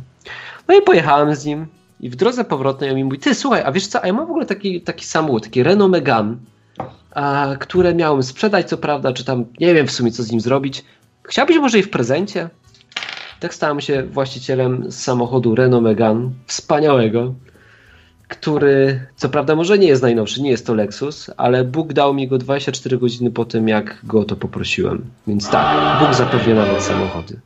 [0.68, 1.66] No i pojechałem z nim.
[2.00, 4.02] I w drodze powrotnej on mi mówi: Ty, słuchaj, a wiesz co?
[4.02, 6.36] A ja mam w ogóle taki, taki samochód, taki Renault Megane,
[7.14, 10.40] a, które miałem sprzedać, co prawda, czy tam nie wiem w sumie, co z nim
[10.40, 10.84] zrobić.
[11.22, 12.48] Chciałbyś może i w prezencie?
[13.40, 17.34] Tak stałem się właścicielem samochodu Renault Megane, wspaniałego,
[18.28, 22.28] który co prawda może nie jest najnowszy, nie jest to Lexus, ale Bóg dał mi
[22.28, 25.04] go 24 godziny po tym, jak go o to poprosiłem.
[25.26, 27.40] Więc tak, Bóg zapewnia nawet samochody.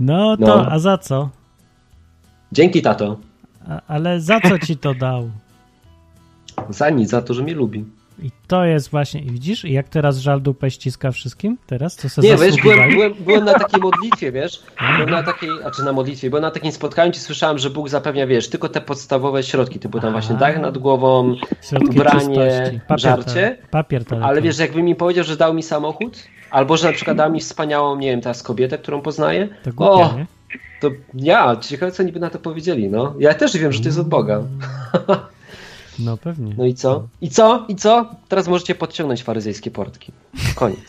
[0.00, 0.66] No to, No.
[0.70, 1.28] a za co?
[2.52, 3.16] Dzięki tato.
[3.68, 5.30] A, ale za co ci to dał?
[6.70, 7.84] Za nic, za to, że mnie lubi.
[8.22, 11.58] I to jest właśnie, i widzisz, jak teraz żal dupę ściska wszystkim?
[11.66, 14.62] Teraz, co se Nie, wiesz, byłem, byłem, byłem na takiej modlitwie, wiesz,
[14.96, 17.88] byłem na takiej, a czy na modlitwie, byłem na takim spotkaniu, gdzie słyszałem, że Bóg
[17.88, 22.80] zapewnia, wiesz, tylko te podstawowe środki, typu tam właśnie dach nad głową, Środki ubranie.
[22.88, 23.58] Papier żarcie.
[23.62, 26.18] to- Papier to ale wiesz, jakby mi powiedział, że dał mi samochód,
[26.50, 29.92] albo że na przykład dał mi wspaniałą, nie wiem, teraz kobietę, którą poznaję, To głupie,
[29.92, 30.26] o, nie?
[30.80, 33.14] to ja, ciekawe co niby na to powiedzieli, no.
[33.18, 34.40] Ja też wiem, że to jest od Boga.
[35.98, 36.54] No pewnie.
[36.58, 37.08] No i co?
[37.20, 37.64] I co?
[37.68, 38.10] I co?
[38.28, 40.12] Teraz możecie podciągnąć faryzejskie portki.
[40.54, 40.78] Koniec.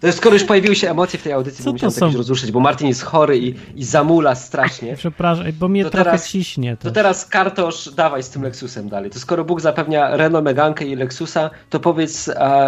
[0.00, 2.16] To jest, skoro już pojawiły się emocje w tej audycji, to musiałem to to są?
[2.18, 4.96] rozruszyć, bo Martin jest chory i, i zamula strasznie.
[4.96, 6.76] Przepraszam, bo mnie To trochę teraz- ciśnie.
[6.76, 6.92] To też.
[6.92, 9.10] teraz kartosz dawaj z tym Lexusem dalej.
[9.10, 12.66] To skoro Bóg zapewnia Renault Megankę i Lexusa, to powiedz, a,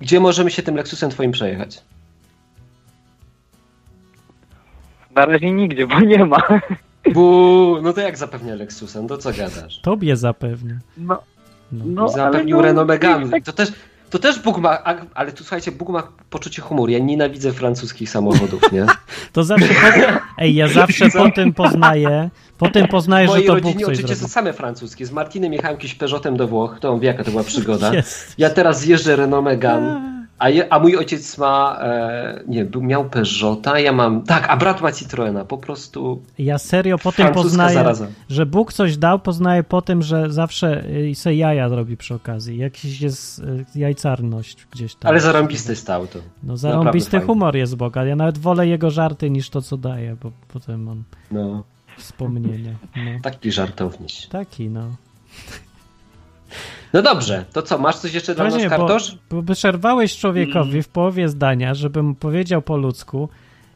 [0.00, 1.82] gdzie możemy się tym Lexusem twoim przejechać?
[5.14, 6.42] Na razie nigdzie, bo nie ma.
[7.14, 9.08] Bu, no to jak zapewnia Lexusem?
[9.08, 9.80] To co gadasz?
[9.82, 10.78] Tobie zapewne.
[10.96, 11.22] No,
[11.72, 11.84] No.
[11.86, 13.28] no Zapewnił no, Renault Megane.
[13.28, 13.72] tak- To też,
[14.10, 14.78] to też Bóg ma,
[15.14, 16.92] ale tu słuchajcie, Bóg ma poczucie humoru.
[16.92, 18.86] Ja nienawidzę francuskich samochodów, nie?
[19.32, 20.18] To zawsze po...
[20.38, 24.28] Ej, ja zawsze po tym poznaję, po tym poznaję, że to Bóg coś oczywiście są
[24.28, 25.06] same francuskie.
[25.06, 27.94] Z Martinem jechałem jakimś Peugeotem do Włoch, to on wie jaka to była przygoda.
[27.94, 28.34] Jest.
[28.38, 33.10] Ja teraz jeżdżę Renault Megane, a, je, a mój ojciec ma, e, nie, był, miał
[33.10, 37.74] Peugeota, ja mam, tak, a brat ma Citroena, po prostu Ja serio po tym poznaję,
[37.74, 38.06] zaraza.
[38.28, 42.58] że Bóg coś dał, poznaję po tym, że zawsze y, se jaja robi przy okazji.
[42.58, 45.08] Jakiś jest y, jajcarność gdzieś tam.
[45.08, 46.00] Ale zarąbiste jest to.
[46.42, 48.04] No zarąbisty humor jest Boga.
[48.04, 51.64] Ja nawet wolę jego żarty niż to, co daje, bo potem mam No,
[51.98, 52.74] wspomnienie.
[52.96, 53.02] No.
[53.22, 54.26] taki żartowniś.
[54.26, 54.82] Taki, no.
[56.92, 59.18] No dobrze, to co, masz coś jeszcze dla nas, Właśnie, bo, Kartosz?
[59.30, 63.28] bo przerwałeś człowiekowi w połowie zdania, żeby mu powiedział po ludzku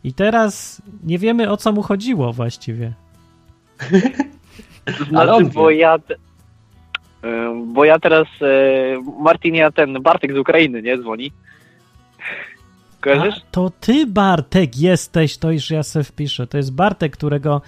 [0.05, 2.93] i teraz nie wiemy, o co mu chodziło właściwie.
[4.85, 5.99] To Ale on znaczy, bo ja...
[7.67, 11.33] Bo ja teraz, e, Martin, ja ten Bartek z Ukrainy, nie, dzwoni.
[13.01, 13.35] Kojarzysz?
[13.37, 16.47] A, to ty, Bartek, jesteś, to już ja se wpiszę.
[16.47, 17.63] To jest Bartek, którego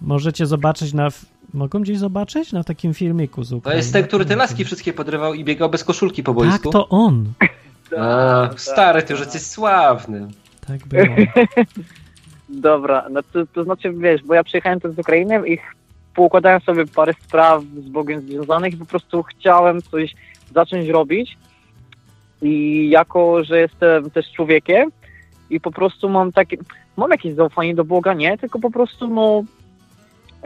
[0.00, 1.08] możecie zobaczyć na...
[1.54, 2.52] Mogą gdzieś zobaczyć?
[2.52, 3.78] Na takim filmiku z To Ukrainy.
[3.78, 6.70] jest ten, który te laski wszystkie podrywał i biegał bez koszulki po Tak, boisku.
[6.70, 7.24] to on.
[7.98, 10.28] A, stary, ty już jesteś sławny.
[10.66, 11.04] Tak było.
[12.48, 15.58] Dobra, no to, to znaczy, wiesz, bo ja przyjechałem tu z Ukrainy i
[16.14, 20.14] poukładałem sobie parę spraw z Bogiem związanych i po prostu chciałem coś
[20.54, 21.38] zacząć robić
[22.42, 24.90] i jako, że jestem też człowiekiem
[25.50, 26.56] i po prostu mam takie,
[26.96, 29.42] mam jakieś zaufanie do Boga, nie, tylko po prostu, no,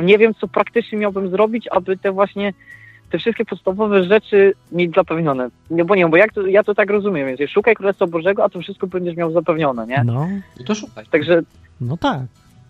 [0.02, 2.52] nie wiem, co praktycznie miałbym zrobić, aby te właśnie,
[3.10, 5.48] te wszystkie podstawowe rzeczy mieć zapewnione.
[5.70, 8.48] Nie, bo nie, bo jak to, ja to tak rozumiem, więc szukaj Królestwa Bożego, a
[8.48, 10.04] to wszystko będziesz miał zapewnione, nie?
[10.04, 10.28] No,
[10.58, 11.06] No to szukaj.
[11.06, 11.42] Także
[11.80, 12.20] no tak.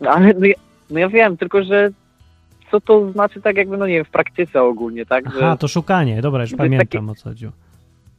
[0.00, 0.54] no, ale no ja,
[0.90, 1.90] no ja wiem, tylko że
[2.70, 5.32] co to znaczy tak jakby, no nie wiem, w praktyce ogólnie, tak?
[5.32, 6.22] Że, Aha, to szukanie.
[6.22, 7.52] Dobra, już pamiętam o co chodziło.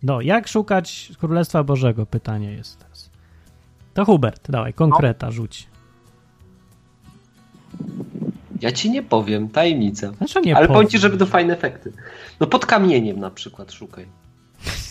[0.03, 2.05] No, jak szukać Królestwa Bożego?
[2.05, 3.11] Pytanie jest teraz.
[3.93, 5.67] To Hubert, dawaj, konkreta rzuć.
[8.61, 10.11] Ja ci nie powiem, tajemnica.
[10.11, 10.89] Znaczy nie Ale powiem powiem.
[10.89, 11.91] ci, że będą fajne efekty.
[12.39, 14.05] No pod kamieniem na przykład szukaj.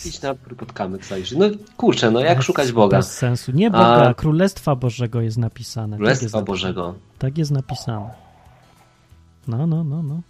[0.05, 1.37] Idź na pod kamyk zajrzyj.
[1.37, 1.45] No
[1.77, 2.97] kurczę, no jak Bez- szukać Boga?
[2.97, 3.51] Bez sensu.
[3.51, 5.97] Nie Boga, A- Królestwa Bożego jest napisane.
[5.97, 6.45] tak, jest Królestwa napisane.
[6.73, 6.95] Bożego.
[7.19, 8.09] tak jest napisane.
[9.47, 10.21] No, no, no, no.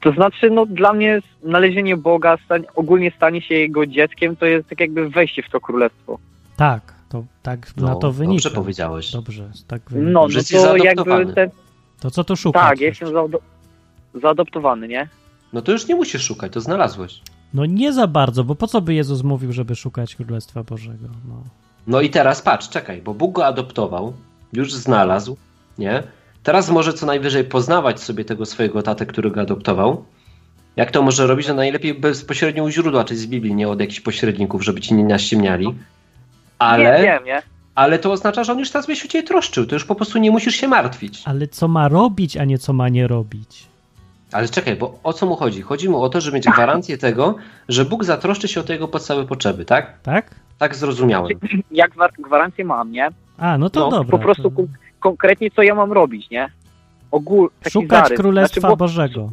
[0.00, 4.68] To znaczy, no dla mnie znalezienie Boga, stań, ogólnie stanie się Jego dzieckiem, to jest
[4.68, 6.18] tak jakby wejście w to królestwo.
[6.56, 8.42] Tak, to tak No, na to wynika.
[8.42, 9.10] Dobrze powiedziałeś.
[9.12, 10.10] Dobrze, tak wynika.
[10.12, 11.50] No, Że no to jakby ten,
[12.00, 12.62] To co tu szukać?
[12.62, 13.38] tak, ja jestem zaado-
[14.14, 15.08] zaadoptowany, nie?
[15.52, 17.20] No to już nie musisz szukać, to znalazłeś.
[17.54, 21.08] No nie za bardzo, bo po co by Jezus mówił, żeby szukać Królestwa Bożego?
[21.28, 21.42] No.
[21.86, 24.12] No i teraz patrz, czekaj, bo Bóg go adoptował,
[24.52, 25.36] już znalazł,
[25.78, 26.02] nie?
[26.42, 30.04] Teraz może co najwyżej poznawać sobie tego swojego tatę, który go adoptował.
[30.76, 31.46] Jak to może robić?
[31.46, 35.04] Że najlepiej bezpośrednio u źródła, czyli z Biblii, nie od jakichś pośredników, żeby ci nie
[35.04, 35.74] naściemniali.
[36.58, 37.42] Ale, Nie wiem, nie?
[37.80, 39.66] Ale to oznacza, że on już teraz będzie się o ciebie troszczył.
[39.66, 41.22] To już po prostu nie musisz się martwić.
[41.24, 43.66] Ale co ma robić, a nie co ma nie robić?
[44.32, 45.62] Ale czekaj, bo o co mu chodzi?
[45.62, 47.34] Chodzi mu o to, żeby mieć gwarancję tego,
[47.68, 50.00] że Bóg zatroszczy się o te jego podstawowe potrzeby, tak?
[50.02, 50.34] Tak?
[50.58, 51.38] Tak zrozumiałem.
[51.70, 53.08] Ja gwar- gwarancję mam, nie?
[53.38, 54.18] A, no to No, dobra.
[54.18, 54.50] Po prostu to...
[54.50, 54.68] kon-
[55.00, 56.48] konkretnie co ja mam robić, nie?
[57.10, 58.18] Ogól, Szukać zarys.
[58.18, 59.30] Królestwa Znaczy, bo- Bożego.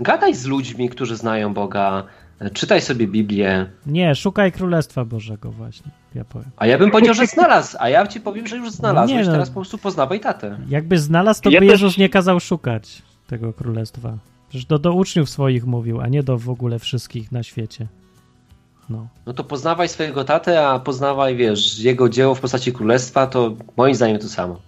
[0.00, 2.04] Gadaj z ludźmi, którzy znają Boga,
[2.52, 6.50] czytaj sobie Biblię, Nie, szukaj Królestwa Bożego właśnie, ja powiem.
[6.56, 9.32] A ja bym powiedział, że znalazł, a ja ci powiem, że już znalazłeś, Nie no.
[9.32, 10.58] teraz po prostu poznawaj tatę.
[10.68, 14.18] Jakby znalazł, to Ja by też- Jezus nie kazał szukać tego Królestwa.
[14.48, 17.86] Przecież to do uczniów swoich mówił, a nie do w ogóle wszystkich na świecie.
[18.90, 19.08] No.
[19.26, 23.94] No to poznawaj swojego tatę, a poznawaj, wiesz, jego dzieło w postaci królestwa, to moim
[23.94, 24.60] zdaniem to samo.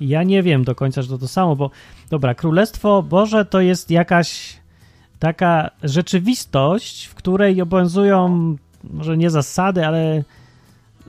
[0.00, 1.70] Ja nie wiem do końca, że to to samo, bo
[2.10, 4.56] dobra, Królestwo Boże to jest jakaś
[5.18, 10.24] taka rzeczywistość, w której obowiązują może nie zasady, ale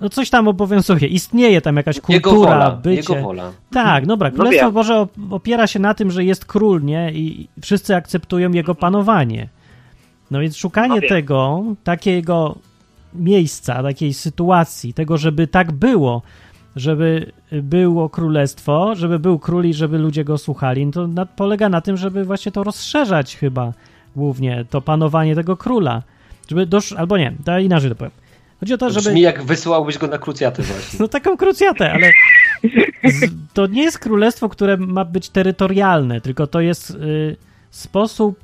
[0.02, 1.08] no coś tam obowiązuje.
[1.08, 3.14] Istnieje tam jakaś kultura, Jego wola, bycie.
[3.14, 3.52] jego wola.
[3.72, 4.74] Tak, dobra, No Królestwo wiem.
[4.74, 7.12] Boże op- opiera się na tym, że jest król, nie?
[7.14, 9.48] I wszyscy akceptują jego panowanie.
[10.32, 12.56] No więc szukanie No tego, takiego
[13.14, 16.22] miejsca, takiej sytuacji, tego, żeby tak było,
[16.76, 21.70] żeby było królestwo, żeby był król i żeby ludzie go słuchali, no to na, polega
[21.70, 23.74] na tym, żeby właśnie to rozszerzać chyba
[24.16, 26.04] głównie, to panowanie tego króla.
[26.50, 26.92] Żeby dosz...
[26.94, 28.12] Albo nie, to inaczej to powiem.
[28.62, 29.10] Chodzi o to, żeby...
[29.10, 31.00] brzmi jak wysyłałbyś go na krucjatę właśnie.
[31.02, 32.12] No taką krucjatę, ale
[33.04, 37.36] z, to nie jest królestwo, które ma być terytorialne, tylko to jest y,
[37.72, 38.40] sposób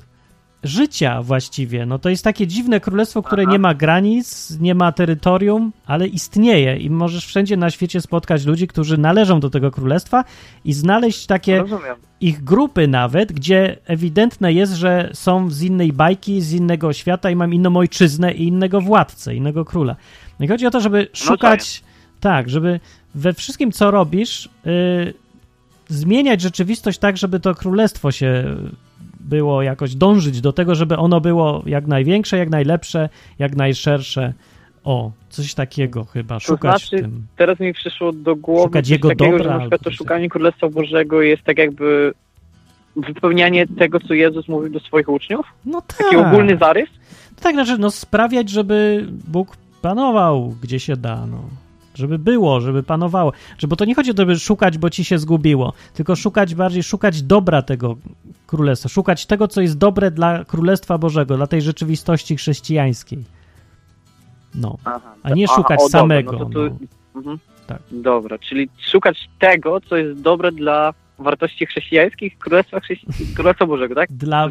[0.62, 1.86] życia właściwie.
[1.86, 3.52] No to jest takie dziwne królestwo, które Aha.
[3.52, 8.66] nie ma granic, nie ma terytorium, ale istnieje i możesz wszędzie na świecie spotkać ludzi,
[8.66, 10.24] którzy należą do tego królestwa
[10.64, 11.96] i znaleźć takie Rozumiem.
[12.20, 17.36] ich grupy nawet, gdzie ewidentne jest, że są z innej bajki, z innego świata i
[17.36, 19.96] mam inną ojczyznę i innego władcę, innego króla.
[20.38, 21.82] No i chodzi o to, żeby szukać,
[22.20, 22.80] tak, żeby
[23.14, 25.14] we wszystkim, co robisz, y,
[25.88, 28.56] zmieniać rzeczywistość tak, żeby to królestwo się
[29.28, 33.08] było jakoś dążyć do tego, żeby ono było jak największe, jak najlepsze,
[33.38, 34.32] jak najszersze.
[34.84, 37.26] O, coś takiego chyba, szukać znaczy, w tym.
[37.36, 40.68] Teraz mi przyszło do głowy Szukać jego takiego, dobra że na przykład to szukanie Królestwa
[40.68, 42.12] Bożego jest tak jakby
[42.96, 45.46] wypełnianie tego, co Jezus mówił do swoich uczniów?
[45.64, 45.96] No tak.
[45.98, 46.88] Taki ogólny zarys?
[47.40, 51.40] Tak, znaczy, no sprawiać, żeby Bóg panował, gdzie się da, no.
[51.98, 53.32] Żeby było, żeby panowało.
[53.58, 56.54] Że, bo to nie chodzi o to, żeby szukać, bo ci się zgubiło, tylko szukać
[56.54, 57.96] bardziej, szukać dobra tego
[58.46, 63.24] królestwa, szukać tego, co jest dobre dla Królestwa Bożego, dla tej rzeczywistości chrześcijańskiej.
[64.54, 64.76] No.
[64.84, 66.60] Aha, A nie Aha, szukać o, dobra, samego, No to, to,
[67.14, 67.38] mhm.
[67.66, 67.82] Tak.
[67.90, 73.06] Dobra, czyli szukać tego, co jest dobre dla wartości chrześcijańskich Królestwa, chrześci...
[73.36, 74.12] Królestwa Bożego, tak?
[74.12, 74.48] Dla,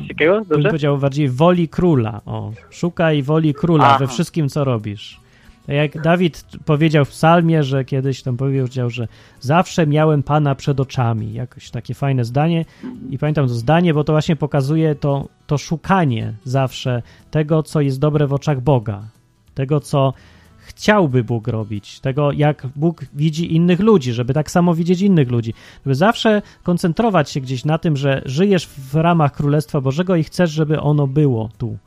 [0.48, 2.22] bym powiedział, bardziej woli króla.
[2.26, 3.98] O, szukaj woli króla Aha.
[3.98, 5.20] we wszystkim, co robisz.
[5.68, 9.08] Jak Dawid powiedział w psalmie, że kiedyś tam powiedział, że
[9.40, 11.34] zawsze miałem Pana przed oczami.
[11.34, 12.66] Jakoś takie fajne zdanie.
[13.10, 17.02] I pamiętam to zdanie, bo to właśnie pokazuje to, to szukanie zawsze
[17.32, 19.04] tego, co jest dobre w oczach Boga.
[19.54, 20.14] Tego, co
[20.68, 25.54] chciałby Bóg robić, tego jak Bóg widzi innych ludzi, żeby tak samo widzieć innych ludzi,
[25.86, 30.52] żeby zawsze koncentrować się gdzieś na tym, że żyjesz w ramach Królestwa Bożego i chcesz,
[30.52, 31.78] żeby ono było tu.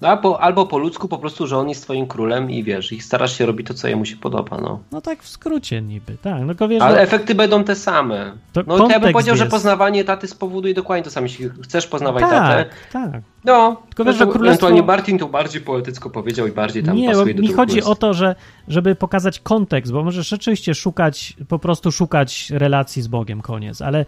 [0.00, 3.00] No, albo, albo po ludzku po prostu, że on jest twoim królem i wiesz, i
[3.00, 4.80] starasz się robić to, co jemu się podoba, no.
[4.92, 6.40] No tak w skrócie niby, tak.
[6.40, 8.32] No tylko wiesz, Ale no, efekty będą te same.
[8.52, 9.50] to No to ja bym powiedział, że jest.
[9.54, 11.26] poznawanie taty spowoduje dokładnie to samo.
[11.26, 13.22] Jeśli chcesz poznawaj tak, tatę, tak.
[13.44, 16.82] no, Tylko no wiesz, to że królestwo- ewentualnie Martin to bardziej poetycko powiedział i bardziej
[16.82, 17.92] tam Nie, pasuje do mi chodzi królestwa.
[17.92, 18.34] o to, że
[18.68, 24.06] żeby pokazać kontekst, bo możesz rzeczywiście szukać, po prostu szukać relacji z Bogiem, koniec, ale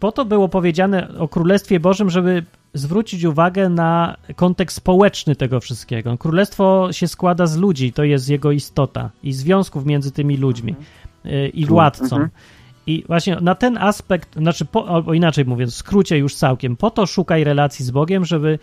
[0.00, 2.44] po to było powiedziane o Królestwie Bożym, żeby
[2.74, 6.18] zwrócić uwagę na kontekst społeczny tego wszystkiego.
[6.18, 10.74] Królestwo się składa z ludzi, to jest jego istota i związków między tymi ludźmi
[11.26, 12.16] y, i władcą.
[12.16, 12.28] Mhm.
[12.86, 16.90] I właśnie na ten aspekt, znaczy, po, albo inaczej mówiąc, w skrócie już całkiem, po
[16.90, 18.58] to szukaj relacji z Bogiem, żeby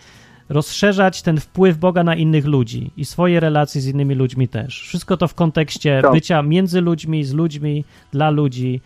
[0.48, 4.82] rozszerzać ten wpływ Boga na innych ludzi i swoje relacje z innymi ludźmi też.
[4.82, 6.12] Wszystko to w kontekście Tak.
[6.12, 8.80] bycia między ludźmi, z ludźmi, dla ludzi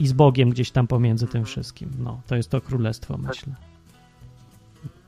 [0.00, 1.90] i z Bogiem gdzieś tam pomiędzy tym wszystkim.
[1.98, 3.52] No, to jest to królestwo, myślę.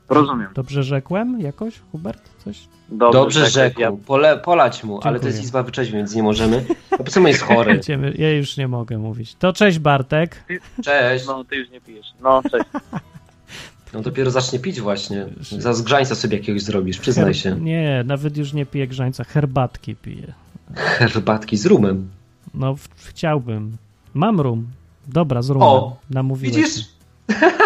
[0.09, 0.47] Rozumiem.
[0.53, 2.29] Dobrze rzekłem jakoś, Hubert?
[2.45, 2.67] Coś?
[2.89, 3.91] Dobrze czekaj, rzekł, Ja...
[3.91, 5.31] Pole, polać mu, ale to Dziękuję.
[5.31, 6.65] jest izba wyczeźwień, więc nie możemy.
[6.89, 7.79] Po prostu jest chory.
[8.17, 9.35] Ja już nie mogę mówić.
[9.35, 10.43] To cześć Bartek.
[10.83, 11.27] Cześć.
[11.27, 12.07] No, ty już nie pijesz.
[12.21, 12.65] No, cześć.
[13.95, 15.25] On dopiero zacznie pić właśnie.
[15.41, 17.55] Za zgrzańca sobie jakiegoś zrobisz, przyznaj Her- się.
[17.61, 20.33] Nie, nawet już nie piję grzańca, herbatki piję.
[20.75, 22.09] Herbatki z rumem.
[22.53, 23.77] No, w- chciałbym.
[24.15, 24.67] Mam rum.
[25.07, 25.67] Dobra, z rumem.
[25.67, 26.85] O, Namówiłeś Widzisz?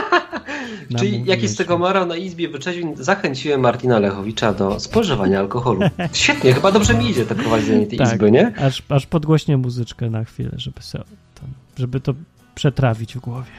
[1.00, 5.82] Czyli jakiś z tego morał na Izbie Wyczeźwień zachęciłem Martina Lechowicza do spożywania alkoholu.
[6.14, 8.14] Świetnie, chyba dobrze mi idzie to prowadzenie tej Tak.
[8.14, 8.54] Izby, nie?
[8.58, 10.98] Aż, aż podgłośnie muzyczkę na chwilę, żeby, se,
[11.36, 12.14] tam, żeby to
[12.56, 13.52] przetrawić w głowie.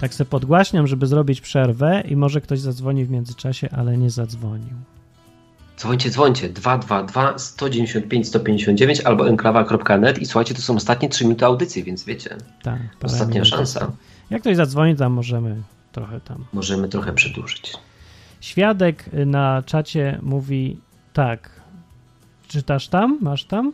[0.00, 4.74] Tak se podgłaśniam, żeby zrobić przerwę i może ktoś zadzwoni w międzyczasie, ale nie zadzwonił.
[5.78, 6.48] Dzwońcie, dzwońcie.
[6.48, 12.36] 222 195 159 albo enklawa.net i słuchajcie, to są ostatnie 3 minuty audycji, więc wiecie,
[12.62, 13.92] Tak, ostatnia minut szansa.
[14.30, 15.62] Jak ktoś zadzwoni, tam możemy
[15.92, 16.44] trochę tam.
[16.52, 17.72] Możemy trochę przedłużyć.
[18.40, 20.80] Świadek na czacie mówi
[21.12, 21.50] tak.
[22.48, 23.18] Czytasz tam?
[23.20, 23.72] Masz tam?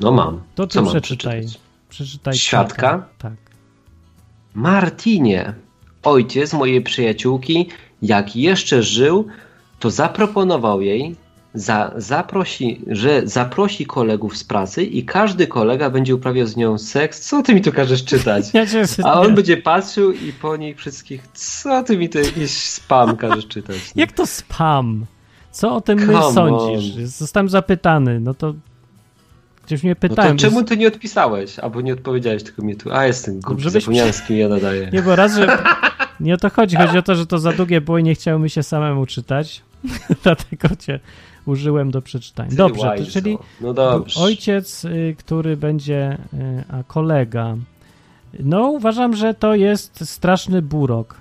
[0.00, 0.40] No mam.
[0.54, 1.46] To ty Co przeczytaj.
[1.88, 2.34] Przeczytaj.
[2.34, 2.90] Świadka?
[2.90, 3.06] czata.
[3.18, 3.32] Tak.
[4.54, 5.54] Martinie,
[6.02, 7.68] ojciec mojej przyjaciółki,
[8.02, 9.28] jak jeszcze żył,
[9.82, 11.16] to zaproponował jej,
[11.54, 17.20] za, zaprosi, że zaprosi kolegów z pracy i każdy kolega będzie uprawiał z nią seks.
[17.20, 18.44] Co ty mi tu każesz czytać?
[19.04, 23.48] A on będzie patrzył i po nich wszystkich, co ty mi tu jakiś spam każesz
[23.48, 23.76] czytać?
[23.76, 24.00] no?
[24.02, 25.06] Jak to spam?
[25.50, 26.94] Co o tym Come sądzisz?
[26.94, 28.20] Zostałem zapytany.
[28.20, 28.54] No to.
[29.66, 30.36] Gdzieś mnie No pytałem.
[30.38, 31.58] czemu ty nie odpisałeś?
[31.58, 32.92] Albo nie odpowiedziałeś, tylko mnie tu.
[32.92, 34.90] A jestem głupi, zapomniałem z kim ja nadaję.
[34.92, 35.58] Nie, bo raz, że.
[36.20, 36.76] Nie o to chodzi.
[36.76, 39.62] Chodzi o to, że to za długie było i nie chciało mi się samemu czytać.
[40.22, 41.00] Dlatego cię
[41.46, 42.50] użyłem do przeczytania.
[42.56, 44.20] Dobrze, to, czyli No dobrze.
[44.20, 47.56] ojciec, y, który będzie, y, a kolega.
[48.40, 51.14] No, uważam, że to jest straszny burok.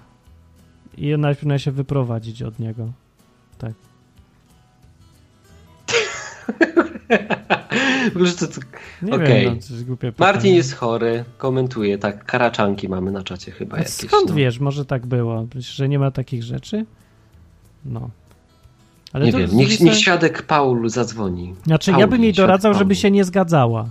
[0.97, 2.91] I najpierw powinna się wyprowadzić od niego.
[3.57, 3.73] Tak.
[8.11, 8.61] W ogóle, że to, to...
[9.01, 9.45] Nie Okej.
[9.45, 10.33] wiem, no, to głupie pytanie.
[10.33, 13.93] Martin jest chory, komentuje, tak, karaczanki mamy na czacie chyba jakieś.
[13.93, 14.35] Skąd no.
[14.35, 14.59] wiesz?
[14.59, 15.47] Może tak było.
[15.55, 16.85] Że nie ma takich rzeczy?
[17.85, 18.09] No.
[19.13, 21.55] Ale Nie to wiem, niech, niech świadek Paul zadzwoni.
[21.65, 23.85] Znaczy, ja Pauli, bym jej doradzał, żeby się nie zgadzała.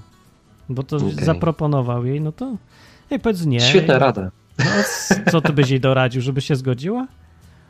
[0.69, 1.25] Bo to Okej.
[1.25, 2.57] zaproponował jej, no to.
[3.11, 3.61] Ej, powiedz nie.
[3.61, 4.31] Świetna rada.
[4.59, 4.65] No,
[5.33, 7.07] co ty byś jej doradził, żeby się zgodziła?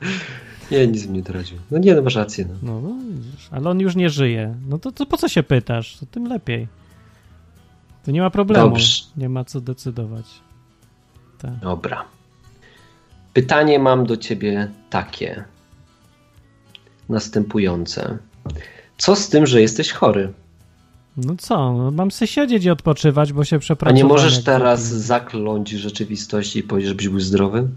[0.71, 1.59] Nie, nic mi nie doradził.
[1.71, 2.47] No nie, no masz rację.
[2.63, 2.81] No.
[2.81, 2.95] No, no
[3.51, 4.55] ale on już nie żyje.
[4.69, 5.97] No to, to po co się pytasz?
[5.97, 6.69] To tym lepiej.
[8.05, 8.69] To nie ma problemu.
[8.69, 9.03] Dobrze.
[9.17, 10.27] Nie ma co decydować.
[11.39, 11.59] Tak.
[11.63, 12.05] Dobra.
[13.33, 15.45] Pytanie mam do ciebie takie.
[17.11, 18.19] Następujące.
[18.99, 20.33] Co z tym, że jesteś chory?
[21.17, 23.97] No co, no, mam se siedzieć i odpoczywać, bo się A przepracowałem.
[23.97, 25.03] nie możesz teraz głupi.
[25.05, 27.69] zakląć rzeczywistości i powiedzieć, żebyś był zdrowy?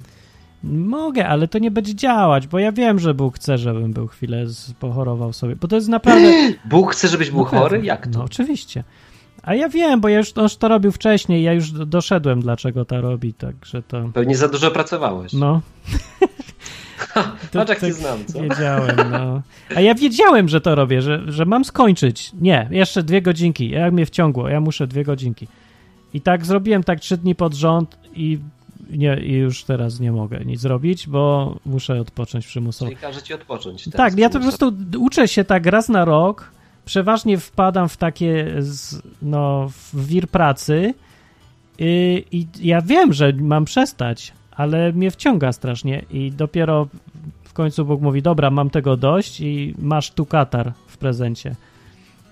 [0.64, 4.48] Mogę, ale to nie będzie działać, bo ja wiem, że Bóg chce, żebym był chwilę
[4.48, 6.32] z, pochorował sobie, bo to jest naprawdę...
[6.70, 7.82] Bóg chce, żebyś był No chory?
[7.84, 8.20] Jak to?
[8.20, 8.84] No oczywiście.
[9.44, 12.42] A ja wiem, bo ja już, on już to robił wcześniej, ja już do- doszedłem,
[12.42, 14.10] dlaczego to robi, także to...
[14.14, 15.34] Pewnie za dużo pracowałeś.
[15.34, 15.62] No.
[17.54, 18.42] Patrz jak tak znam, co?
[18.42, 19.42] Wiedziałem, no.
[19.76, 22.32] A ja wiedziałem, że to robię, że, że mam skończyć.
[22.42, 23.70] Nie, jeszcze dwie godzinki.
[23.70, 25.48] Jak mnie wciągło, ja muszę dwie godzinki.
[26.14, 28.40] I tak zrobiłem tak trzy dni pod rząd i,
[28.90, 32.92] nie, i już teraz nie mogę nic zrobić, bo muszę odpocząć przymusowo.
[32.92, 33.90] Czyli każe ci odpocząć.
[33.90, 36.52] Tak, ja to po prostu uczę się tak raz na rok.
[36.86, 38.56] Przeważnie wpadam w takie,
[39.22, 40.94] no, w wir pracy
[41.80, 46.88] i, i ja wiem, że mam przestać, ale mnie wciąga strasznie i dopiero
[47.44, 51.56] w końcu Bóg mówi, dobra, mam tego dość i masz tu katar w prezencie.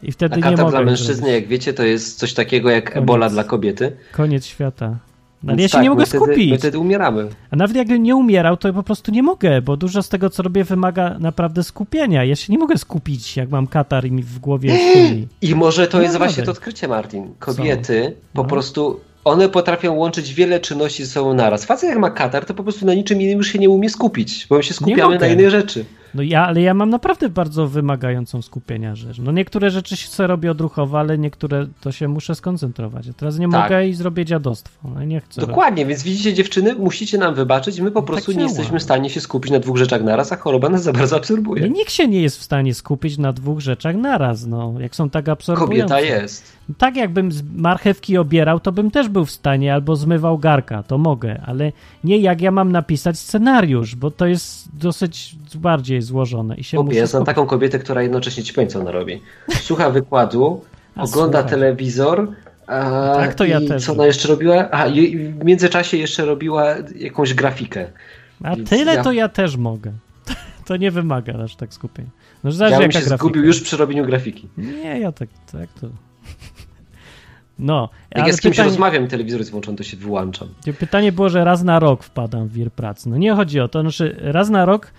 [0.03, 3.03] I wtedy A nie mogę dla mężczyzny, jak wiecie, to jest coś takiego jak Koniec.
[3.03, 3.97] ebola dla kobiety.
[4.11, 4.97] Koniec świata.
[5.43, 6.51] No, ale Więc ja się tak, nie mogę wtedy, skupić.
[6.51, 7.27] My wtedy umieramy.
[7.51, 10.43] A nawet jakbym nie umierał, to po prostu nie mogę, bo dużo z tego, co
[10.43, 12.23] robię, wymaga naprawdę skupienia.
[12.23, 15.27] Ja się nie mogę skupić, jak mam katar i mi w głowie szumi.
[15.41, 17.27] I może to No jest właśnie to odkrycie, Martin.
[17.39, 18.49] Kobiety po No.
[18.49, 21.65] prostu, one potrafią łączyć wiele czynności ze sobą naraz.
[21.65, 24.47] Facet jak ma katar, to po prostu na niczym innym już się nie umie skupić,
[24.49, 25.85] bo my się skupiamy na innej rzeczy.
[26.15, 29.19] No ja, ale ja mam naprawdę bardzo wymagającą skupienia rzecz.
[29.19, 33.07] No niektóre rzeczy się robię odruchowo, ale niektóre to się muszę skoncentrować.
[33.09, 33.63] A teraz nie Tak.
[33.63, 34.89] mogę i zrobię dziadostwo.
[34.95, 35.41] No nie chcę.
[35.41, 38.47] Dokładnie, więc widzicie dziewczyny, musicie nam wybaczyć, my po prostu nie działa.
[38.49, 41.61] jesteśmy w stanie się skupić na dwóch rzeczach naraz, a choroba nas za bardzo absorbuje.
[41.61, 44.73] No, nikt się nie jest w stanie skupić na dwóch rzeczach naraz, no.
[44.79, 45.95] Jak są tak absorbujące.
[45.95, 46.61] Kobieta jest.
[46.77, 50.97] Tak jakbym z marchewki obierał, to bym też był w stanie, albo zmywał garka, to
[50.97, 51.71] mogę, ale
[52.03, 56.97] nie jak ja mam napisać scenariusz, bo to jest dosyć bardziej złożone i się muszę
[56.97, 59.21] ja znam taką kobietę, która jednocześnie ci powiem, co ona robi.
[59.49, 60.61] Słucha wykładu,
[60.95, 62.27] A, ogląda telewizor.
[62.67, 64.71] A, Tak, to ja i też co ona jeszcze robiła?
[64.71, 64.87] A
[65.39, 67.85] w międzyczasie jeszcze robiła jakąś grafikę.
[68.43, 69.91] A Więc tyle ja- to ja też mogę.
[70.65, 72.09] To nie wymaga aż tak skupienia.
[72.43, 73.17] No Ja bym się grafika.
[73.17, 74.47] zgubił już przy robieniu grafiki.
[74.57, 75.87] Nie, ja tak, tak to...
[77.59, 80.47] No, Jak ja z kimś pytanie, rozmawiam, telewizor jest włączony, to się wyłączam.
[80.79, 83.09] Pytanie było, że raz na rok wpadam w wir pracy.
[83.09, 84.91] No nie chodzi o to, znaczy raz na rok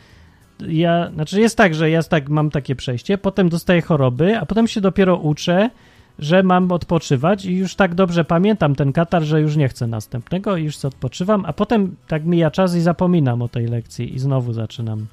[0.68, 4.68] ja, znaczy jest tak, że ja tak, mam takie przejście, potem dostaję choroby, a potem
[4.68, 5.70] się dopiero uczę,
[6.18, 10.56] że mam odpoczywać i już tak dobrze pamiętam ten katar, że już nie chcę następnego
[10.56, 14.18] i już sobie odpoczywam, a potem tak mija czas i zapominam o tej lekcji i
[14.18, 15.06] znowu zaczynam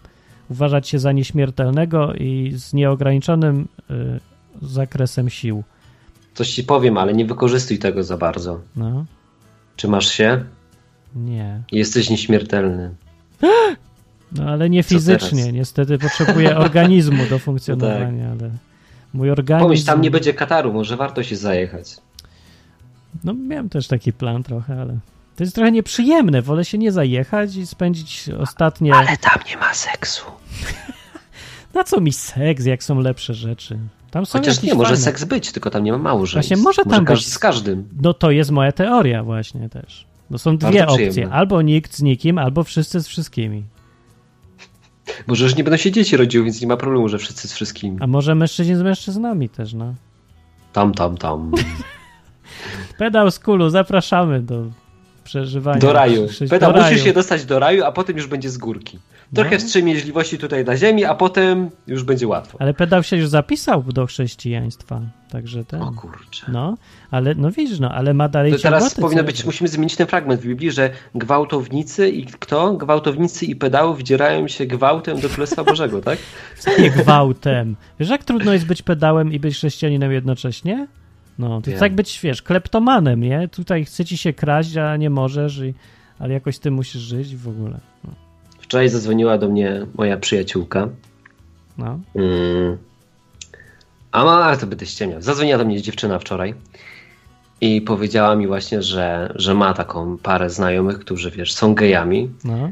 [0.50, 4.20] uważać się za nieśmiertelnego i z nieograniczonym y,
[4.62, 5.64] zakresem sił.
[6.34, 8.60] Coś ci powiem, ale nie wykorzystuj tego za bardzo.
[8.76, 9.06] No.
[9.76, 10.44] Czy masz się?
[11.16, 11.62] Nie.
[11.72, 12.96] Jesteś nieśmiertelny.
[14.32, 18.42] No ale nie fizycznie, niestety potrzebuję organizmu do funkcjonowania, no tak.
[18.42, 18.52] ale
[19.14, 19.66] mój organizm...
[19.66, 21.98] Pomyśl, tam nie będzie Kataru, może warto się zajechać.
[23.24, 24.98] No miałem też taki plan trochę, ale
[25.36, 28.96] to jest trochę nieprzyjemne, wolę się nie zajechać i spędzić ostatnie...
[28.96, 30.26] Ale tam nie ma seksu.
[31.74, 33.80] Na co mi seks, jak są lepsze rzeczy?
[34.12, 36.50] Tam są Chociaż nie, może seks być, tylko tam nie ma małżeństw.
[36.50, 37.34] Właśnie, może tam może być.
[37.34, 37.90] z każdym.
[38.02, 40.06] No to jest moja teoria właśnie też.
[40.30, 41.30] No są dwie opcje.
[41.32, 43.64] Albo nikt z nikim, albo wszyscy z wszystkimi.
[45.28, 47.98] Może już nie będą się dzieci rodziły, więc nie ma problemu, że wszyscy z wszystkimi.
[48.02, 49.94] A może mężczyźni z mężczyznami też, no.
[50.74, 51.52] Tam, tam, tam.
[53.00, 54.66] Pedał z kulu, zapraszamy do
[55.30, 55.80] przeżywania.
[55.80, 56.28] Do raju.
[56.50, 57.04] Pedał, musisz raju.
[57.04, 59.00] się dostać do raju, a potem już będzie z górki.
[59.36, 59.58] Trochę no.
[59.58, 62.58] wstrzemięźliwości tutaj na ziemi, a potem już będzie łatwo.
[62.62, 65.02] Ale pedał się już zapisał do chrześcijaństwa,
[65.32, 65.82] także ten.
[65.82, 66.46] O kurczę.
[66.52, 66.78] No,
[67.12, 70.42] ale no widzisz, no, ale ma dalej To teraz powinno być, musimy zmienić ten fragment
[70.42, 72.74] w Biblii, że gwałtownicy i kto?
[72.74, 76.20] Gwałtownicy i pedały wdzierają się gwałtem do Królestwa Bożego, tak?
[76.80, 77.76] Nie gwałtem.
[78.00, 80.88] Wiesz, jak trudno jest być pedałem i być chrześcijaninem jednocześnie?
[81.40, 83.48] No, to tak być, wiesz, kleptomanem, nie?
[83.48, 85.74] Tutaj chce ci się kraść, a nie możesz, i,
[86.20, 87.80] ale jakoś ty musisz żyć w ogóle.
[88.04, 88.12] No.
[88.60, 90.90] Wczoraj zadzwoniła do mnie moja przyjaciółka.
[91.78, 92.00] No.
[92.16, 92.78] Mm.
[94.12, 95.22] A ma, ale to będę ściemniał.
[95.22, 96.54] Zadzwoniła do mnie dziewczyna wczoraj
[97.62, 102.30] i powiedziała mi właśnie, że, że ma taką parę znajomych, którzy, wiesz, są gejami.
[102.44, 102.72] No.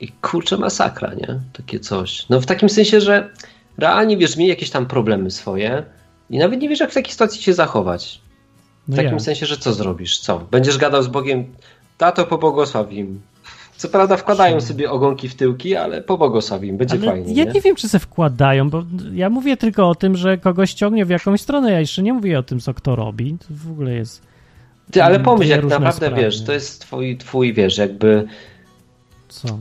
[0.00, 1.40] I kurczę, masakra, nie?
[1.52, 2.28] Takie coś.
[2.28, 3.30] No w takim sensie, że
[3.78, 5.84] realnie, wiesz, mieli jakieś tam problemy swoje
[6.30, 8.20] i nawet nie wiesz, jak w takiej sytuacji się zachować.
[8.88, 9.18] W no takim ja.
[9.18, 10.18] sensie, że co zrobisz?
[10.18, 10.38] Co?
[10.50, 11.44] Będziesz gadał z Bogiem,
[11.98, 13.20] tato pobłogosław im,
[13.76, 17.34] co prawda wkładają sobie ogonki w tyłki, ale pobłogosław im, będzie ale fajnie.
[17.34, 17.52] Ja nie?
[17.52, 21.10] nie wiem, czy se wkładają, bo ja mówię tylko o tym, że kogoś ciągnie w
[21.10, 23.36] jakąś stronę, ja jeszcze nie mówię o tym, co kto robi.
[23.38, 24.22] To w ogóle jest...
[24.90, 26.22] Ty, ale pomyśl, jak naprawdę, sprawy.
[26.22, 28.26] wiesz, to jest twój, twój, wiesz, jakby...
[29.28, 29.58] Co?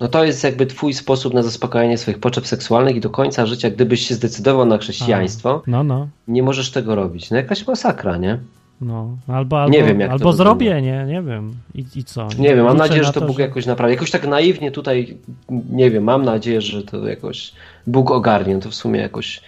[0.00, 3.70] No to jest jakby twój sposób na zaspokojenie swoich potrzeb seksualnych i do końca życia,
[3.70, 6.08] gdybyś się zdecydował na chrześcijaństwo, A, no, no.
[6.28, 7.30] nie możesz tego robić.
[7.30, 8.38] No jakaś masakra, nie?
[8.80, 11.54] No, albo, albo, nie wiem, jak albo zrobię, nie, nie wiem.
[11.74, 12.28] I, i co?
[12.28, 13.42] Nie, nie wiem, mam nadzieję, że to, Bóg że...
[13.42, 13.94] jakoś naprawi.
[13.94, 15.16] Jakoś tak naiwnie tutaj,
[15.70, 17.52] nie wiem, mam nadzieję, że to jakoś
[17.86, 18.54] Bóg ogarnie.
[18.54, 19.40] No to w sumie jakoś.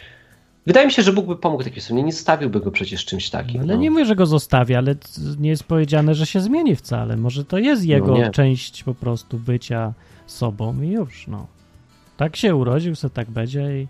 [0.67, 2.03] Wydaje mi się, że Bóg by pomógł takiej sumie.
[2.03, 3.61] Nie zostawiłby go przecież czymś takim.
[3.61, 3.81] Ale no.
[3.81, 4.95] nie mówię, że go zostawi, ale
[5.39, 7.17] nie jest powiedziane, że się zmieni wcale.
[7.17, 9.93] Może to jest no jego no część po prostu bycia
[10.33, 11.47] sobą i już, no.
[12.17, 13.87] Tak się urodził, co tak będzie i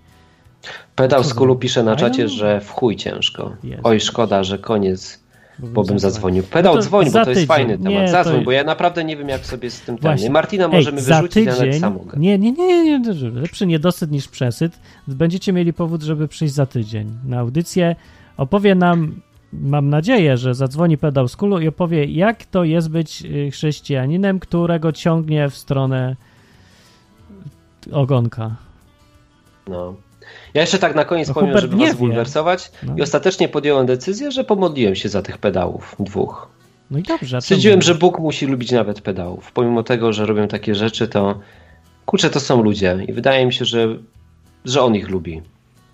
[0.96, 3.56] Pedał z kulu pisze na czacie, że w chuj ciężko.
[3.82, 5.20] Oj, szkoda, że koniec
[5.62, 6.42] bo bym zadzwonił.
[6.42, 7.92] Pedał no dzwoń, bo to jest fajny temat.
[7.92, 8.44] Nie, Zadzwoń, to...
[8.44, 10.32] bo ja naprawdę nie wiem, jak sobie z tym ten.
[10.32, 11.54] Martina możemy Ej, wyrzucić, tydzień...
[11.56, 12.18] nawet sam mogę.
[12.18, 14.72] Nie, nie, nie, nie, nie, lepszy niedosyt niż przesyt.
[15.08, 17.96] Będziecie mieli powód, żeby przyjść za tydzień na audycję.
[18.36, 19.20] Opowie nam,
[19.52, 24.38] mam nadzieję, że zadzwoni pedał z kulu i opowie, jak to jest być y, chrześcijaninem,
[24.38, 26.16] którego ciągnie w stronę
[27.92, 28.56] ogonka.
[29.68, 29.94] No.
[30.54, 32.94] Ja jeszcze tak na koniec no, powiem, żeby was bulwersować no.
[32.96, 36.48] i ostatecznie podjąłem decyzję, że pomodliłem się za tych pedałów dwóch.
[36.90, 37.40] No i dobrze.
[37.40, 39.52] Stwierdziłem, że Bóg musi lubić nawet pedałów.
[39.52, 41.40] Pomimo tego, że robią takie rzeczy, to
[42.06, 43.96] kurczę, to są ludzie i wydaje mi się, że,
[44.64, 45.42] że On ich lubi.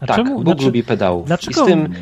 [0.00, 0.34] A tak, czemu?
[0.34, 1.26] Bóg znaczy, lubi pedałów.
[1.26, 1.66] Dlaczego?
[1.66, 1.94] Tym,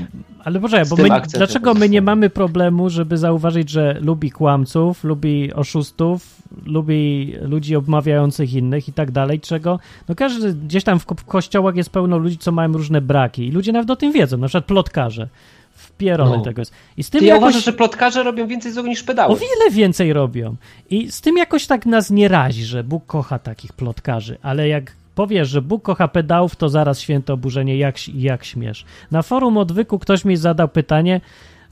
[0.45, 5.53] ale poczekaj, bo my, dlaczego my nie mamy problemu, żeby zauważyć, że lubi kłamców, lubi
[5.53, 9.79] oszustów, lubi ludzi obmawiających innych i tak dalej, czego?
[10.09, 13.51] No każdy, gdzieś tam w, w kościołach jest pełno ludzi, co mają różne braki i
[13.51, 15.29] ludzie nawet o tym wiedzą, na przykład plotkarze.
[15.75, 16.43] Wpierony no.
[16.43, 16.73] tego jest.
[16.97, 17.41] I z tym Ty jakoś...
[17.41, 19.33] ja uważam, że plotkarze robią więcej złego niż pedały.
[19.33, 20.57] O wiele więcej robią.
[20.91, 24.93] I z tym jakoś tak nas nie razi, że Bóg kocha takich plotkarzy, ale jak
[25.15, 28.85] powiesz, że Bóg kocha pedałów, to zaraz święte oburzenie, jak, jak śmiesz.
[29.11, 31.21] Na forum odwyku ktoś mi zadał pytanie,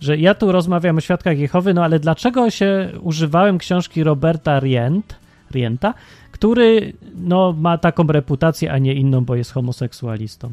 [0.01, 5.17] że ja tu rozmawiam o świadkach Jehowy, no ale dlaczego się używałem książki Roberta Rient,
[5.51, 5.95] Rienta,
[6.33, 10.51] który no, ma taką reputację, a nie inną, bo jest homoseksualistą.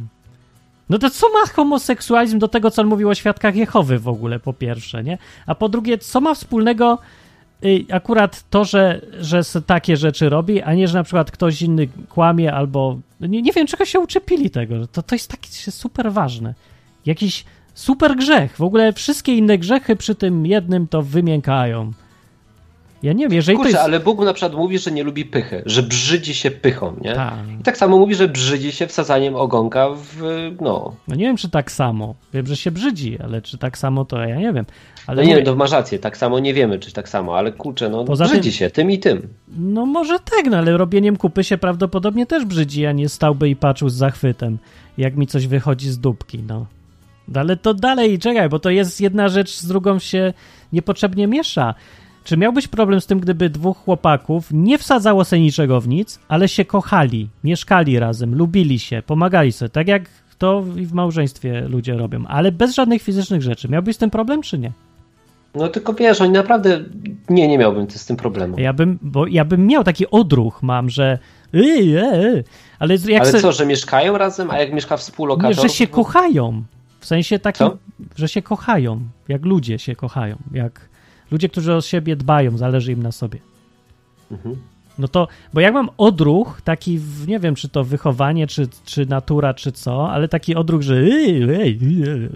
[0.89, 4.39] No to co ma homoseksualizm do tego, co on mówił o świadkach Jehowy w ogóle,
[4.39, 5.17] po pierwsze, nie?
[5.45, 6.97] A po drugie, co ma wspólnego
[7.91, 12.53] akurat to, że, że takie rzeczy robi, a nie, że na przykład ktoś inny kłamie
[12.53, 12.99] albo.
[13.19, 14.87] Nie, nie wiem, czego się uczepili tego.
[14.87, 16.53] To, to jest takie super ważne.
[17.05, 17.45] Jakiś
[17.79, 18.57] Super grzech.
[18.57, 21.91] W ogóle wszystkie inne grzechy przy tym jednym to wymiękają.
[23.03, 23.85] Ja nie wiem, jeżeli Kurczę, to jest...
[23.85, 27.13] ale Bóg na przykład mówi, że nie lubi pychy, że brzydzi się pychą, nie?
[27.15, 27.33] Tak.
[27.59, 30.21] I tak samo mówi, że brzydzi się wsadzaniem ogonka w,
[30.61, 30.95] no...
[31.07, 32.15] No nie wiem, czy tak samo.
[32.33, 34.65] Wiem, że się brzydzi, ale czy tak samo, to ja nie wiem.
[35.07, 37.37] Ale no nie mówię- wiem, to masz rację, tak samo nie wiemy, czy tak samo,
[37.37, 39.27] ale kurczę, no Poza brzydzi tym- się tym i tym.
[39.57, 43.55] No może tak, no ale robieniem kupy się prawdopodobnie też brzydzi, a nie stałby i
[43.55, 44.57] patrzył z zachwytem,
[44.97, 46.65] jak mi coś wychodzi z dupki, no.
[47.35, 50.33] Ale to dalej, czekaj, bo to jest jedna rzecz z drugą się
[50.73, 51.73] niepotrzebnie miesza.
[52.29, 56.47] Czy miałbyś problem z tym, gdyby dwóch chłopaków nie wsadzało sobie niczego w nic, ale
[56.47, 60.03] się kochali, mieszkali razem, lubili się, pomagali sobie, tak jak
[60.37, 63.69] to i w małżeństwie ludzie robią, ale bez żadnych fizycznych rzeczy.
[63.69, 64.71] Miałbyś z tym problem, czy nie?
[65.55, 66.83] No tylko wiesz, oni naprawdę,
[67.29, 68.59] nie, nie miałbym z tym problemu.
[68.59, 71.19] Ja bym, bo ja bym miał taki odruch, mam, że
[71.53, 72.43] yy, yy,
[72.79, 75.61] ale jak Ale se, co, że mieszkają razem, a jak mieszka nie, współlokator?
[75.61, 76.63] że się kochają.
[76.99, 77.77] W sensie takim, Co?
[78.15, 80.89] że się kochają, jak ludzie się kochają, jak
[81.31, 83.39] ludzie, którzy o siebie dbają, zależy im na sobie.
[84.31, 84.55] Mhm.
[84.99, 89.53] No to, bo jak mam odruch, taki, nie wiem, czy to wychowanie, czy, czy natura,
[89.53, 91.79] czy co, ale taki odruch, że ej,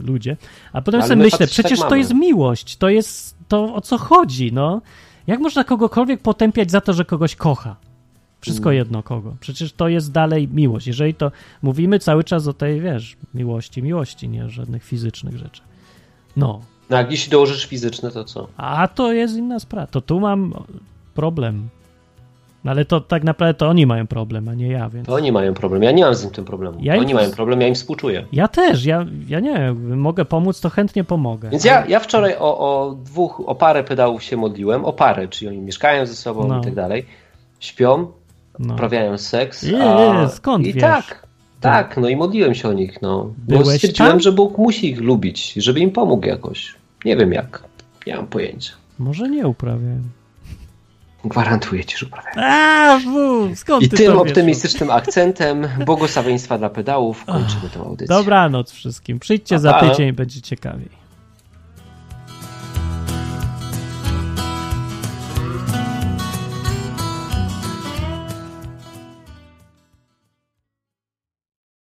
[0.04, 0.38] ludzie,
[0.74, 3.76] a potem Ale sobie my myślę, faceci przecież tak to jest miłość, to jest to,
[3.76, 4.82] o co chodzi, no.
[5.28, 7.76] Jak można kogokolwiek potępiać za to, że kogoś kocha?
[8.42, 8.78] Wszystko Mm.
[8.78, 9.36] jedno kogo.
[9.40, 10.88] Przecież to jest dalej miłość.
[10.88, 11.32] Jeżeli to
[11.62, 15.68] mówimy cały czas o tej, wiesz, miłości, miłości, nie o żadnych fizycznych rzeczach.
[16.38, 18.48] No, No jak jeśli dołożysz fizyczne, to co?
[18.58, 19.88] a to jest inna sprawa.
[19.88, 20.54] To tu mam
[21.14, 21.70] problem.
[22.64, 25.08] No ale to tak naprawdę to oni mają problem, a nie ja, więc.
[25.08, 26.78] To oni mają problem, ja nie mam z tym, tym problemu.
[26.82, 28.26] Ja im oni to- mają problem, ja im współczuję.
[28.32, 31.50] Ja też, ja, ja nie wiem, mogę pomóc, to chętnie pomogę.
[31.50, 35.50] Więc ja, ja wczoraj o, o dwóch, o parę pedałów się modliłem, o parę, czyli
[35.50, 36.60] oni mieszkają ze sobą No.
[36.60, 37.06] i tak dalej.
[37.60, 38.08] Śpią,
[38.60, 38.74] No.
[38.74, 39.64] uprawiają seks.
[39.64, 40.30] Je, a...
[40.30, 40.82] skąd I wiesz?
[40.84, 41.28] tak,
[41.64, 43.34] tak, no i modliłem się o nich, no.
[43.38, 44.20] Bo stwierdziłem, tam?
[44.20, 46.76] że Bóg musi ich lubić, żeby im pomógł jakoś.
[47.06, 47.64] Nie wiem jak,
[48.08, 48.74] nie mam pojęcia.
[49.00, 50.04] Może nie uprawiałem.
[51.26, 52.06] Gwarantuję ci, że.
[52.36, 53.00] A,
[53.56, 54.30] skąd I ty tym to wiesz?
[54.32, 58.16] optymistycznym akcentem błogosławieństwa dla pedałów kończymy tę audycję.
[58.18, 59.20] Dobranoc wszystkim.
[59.20, 61.03] Przyjdźcie Pa, za tydzień, będzie ciekawiej.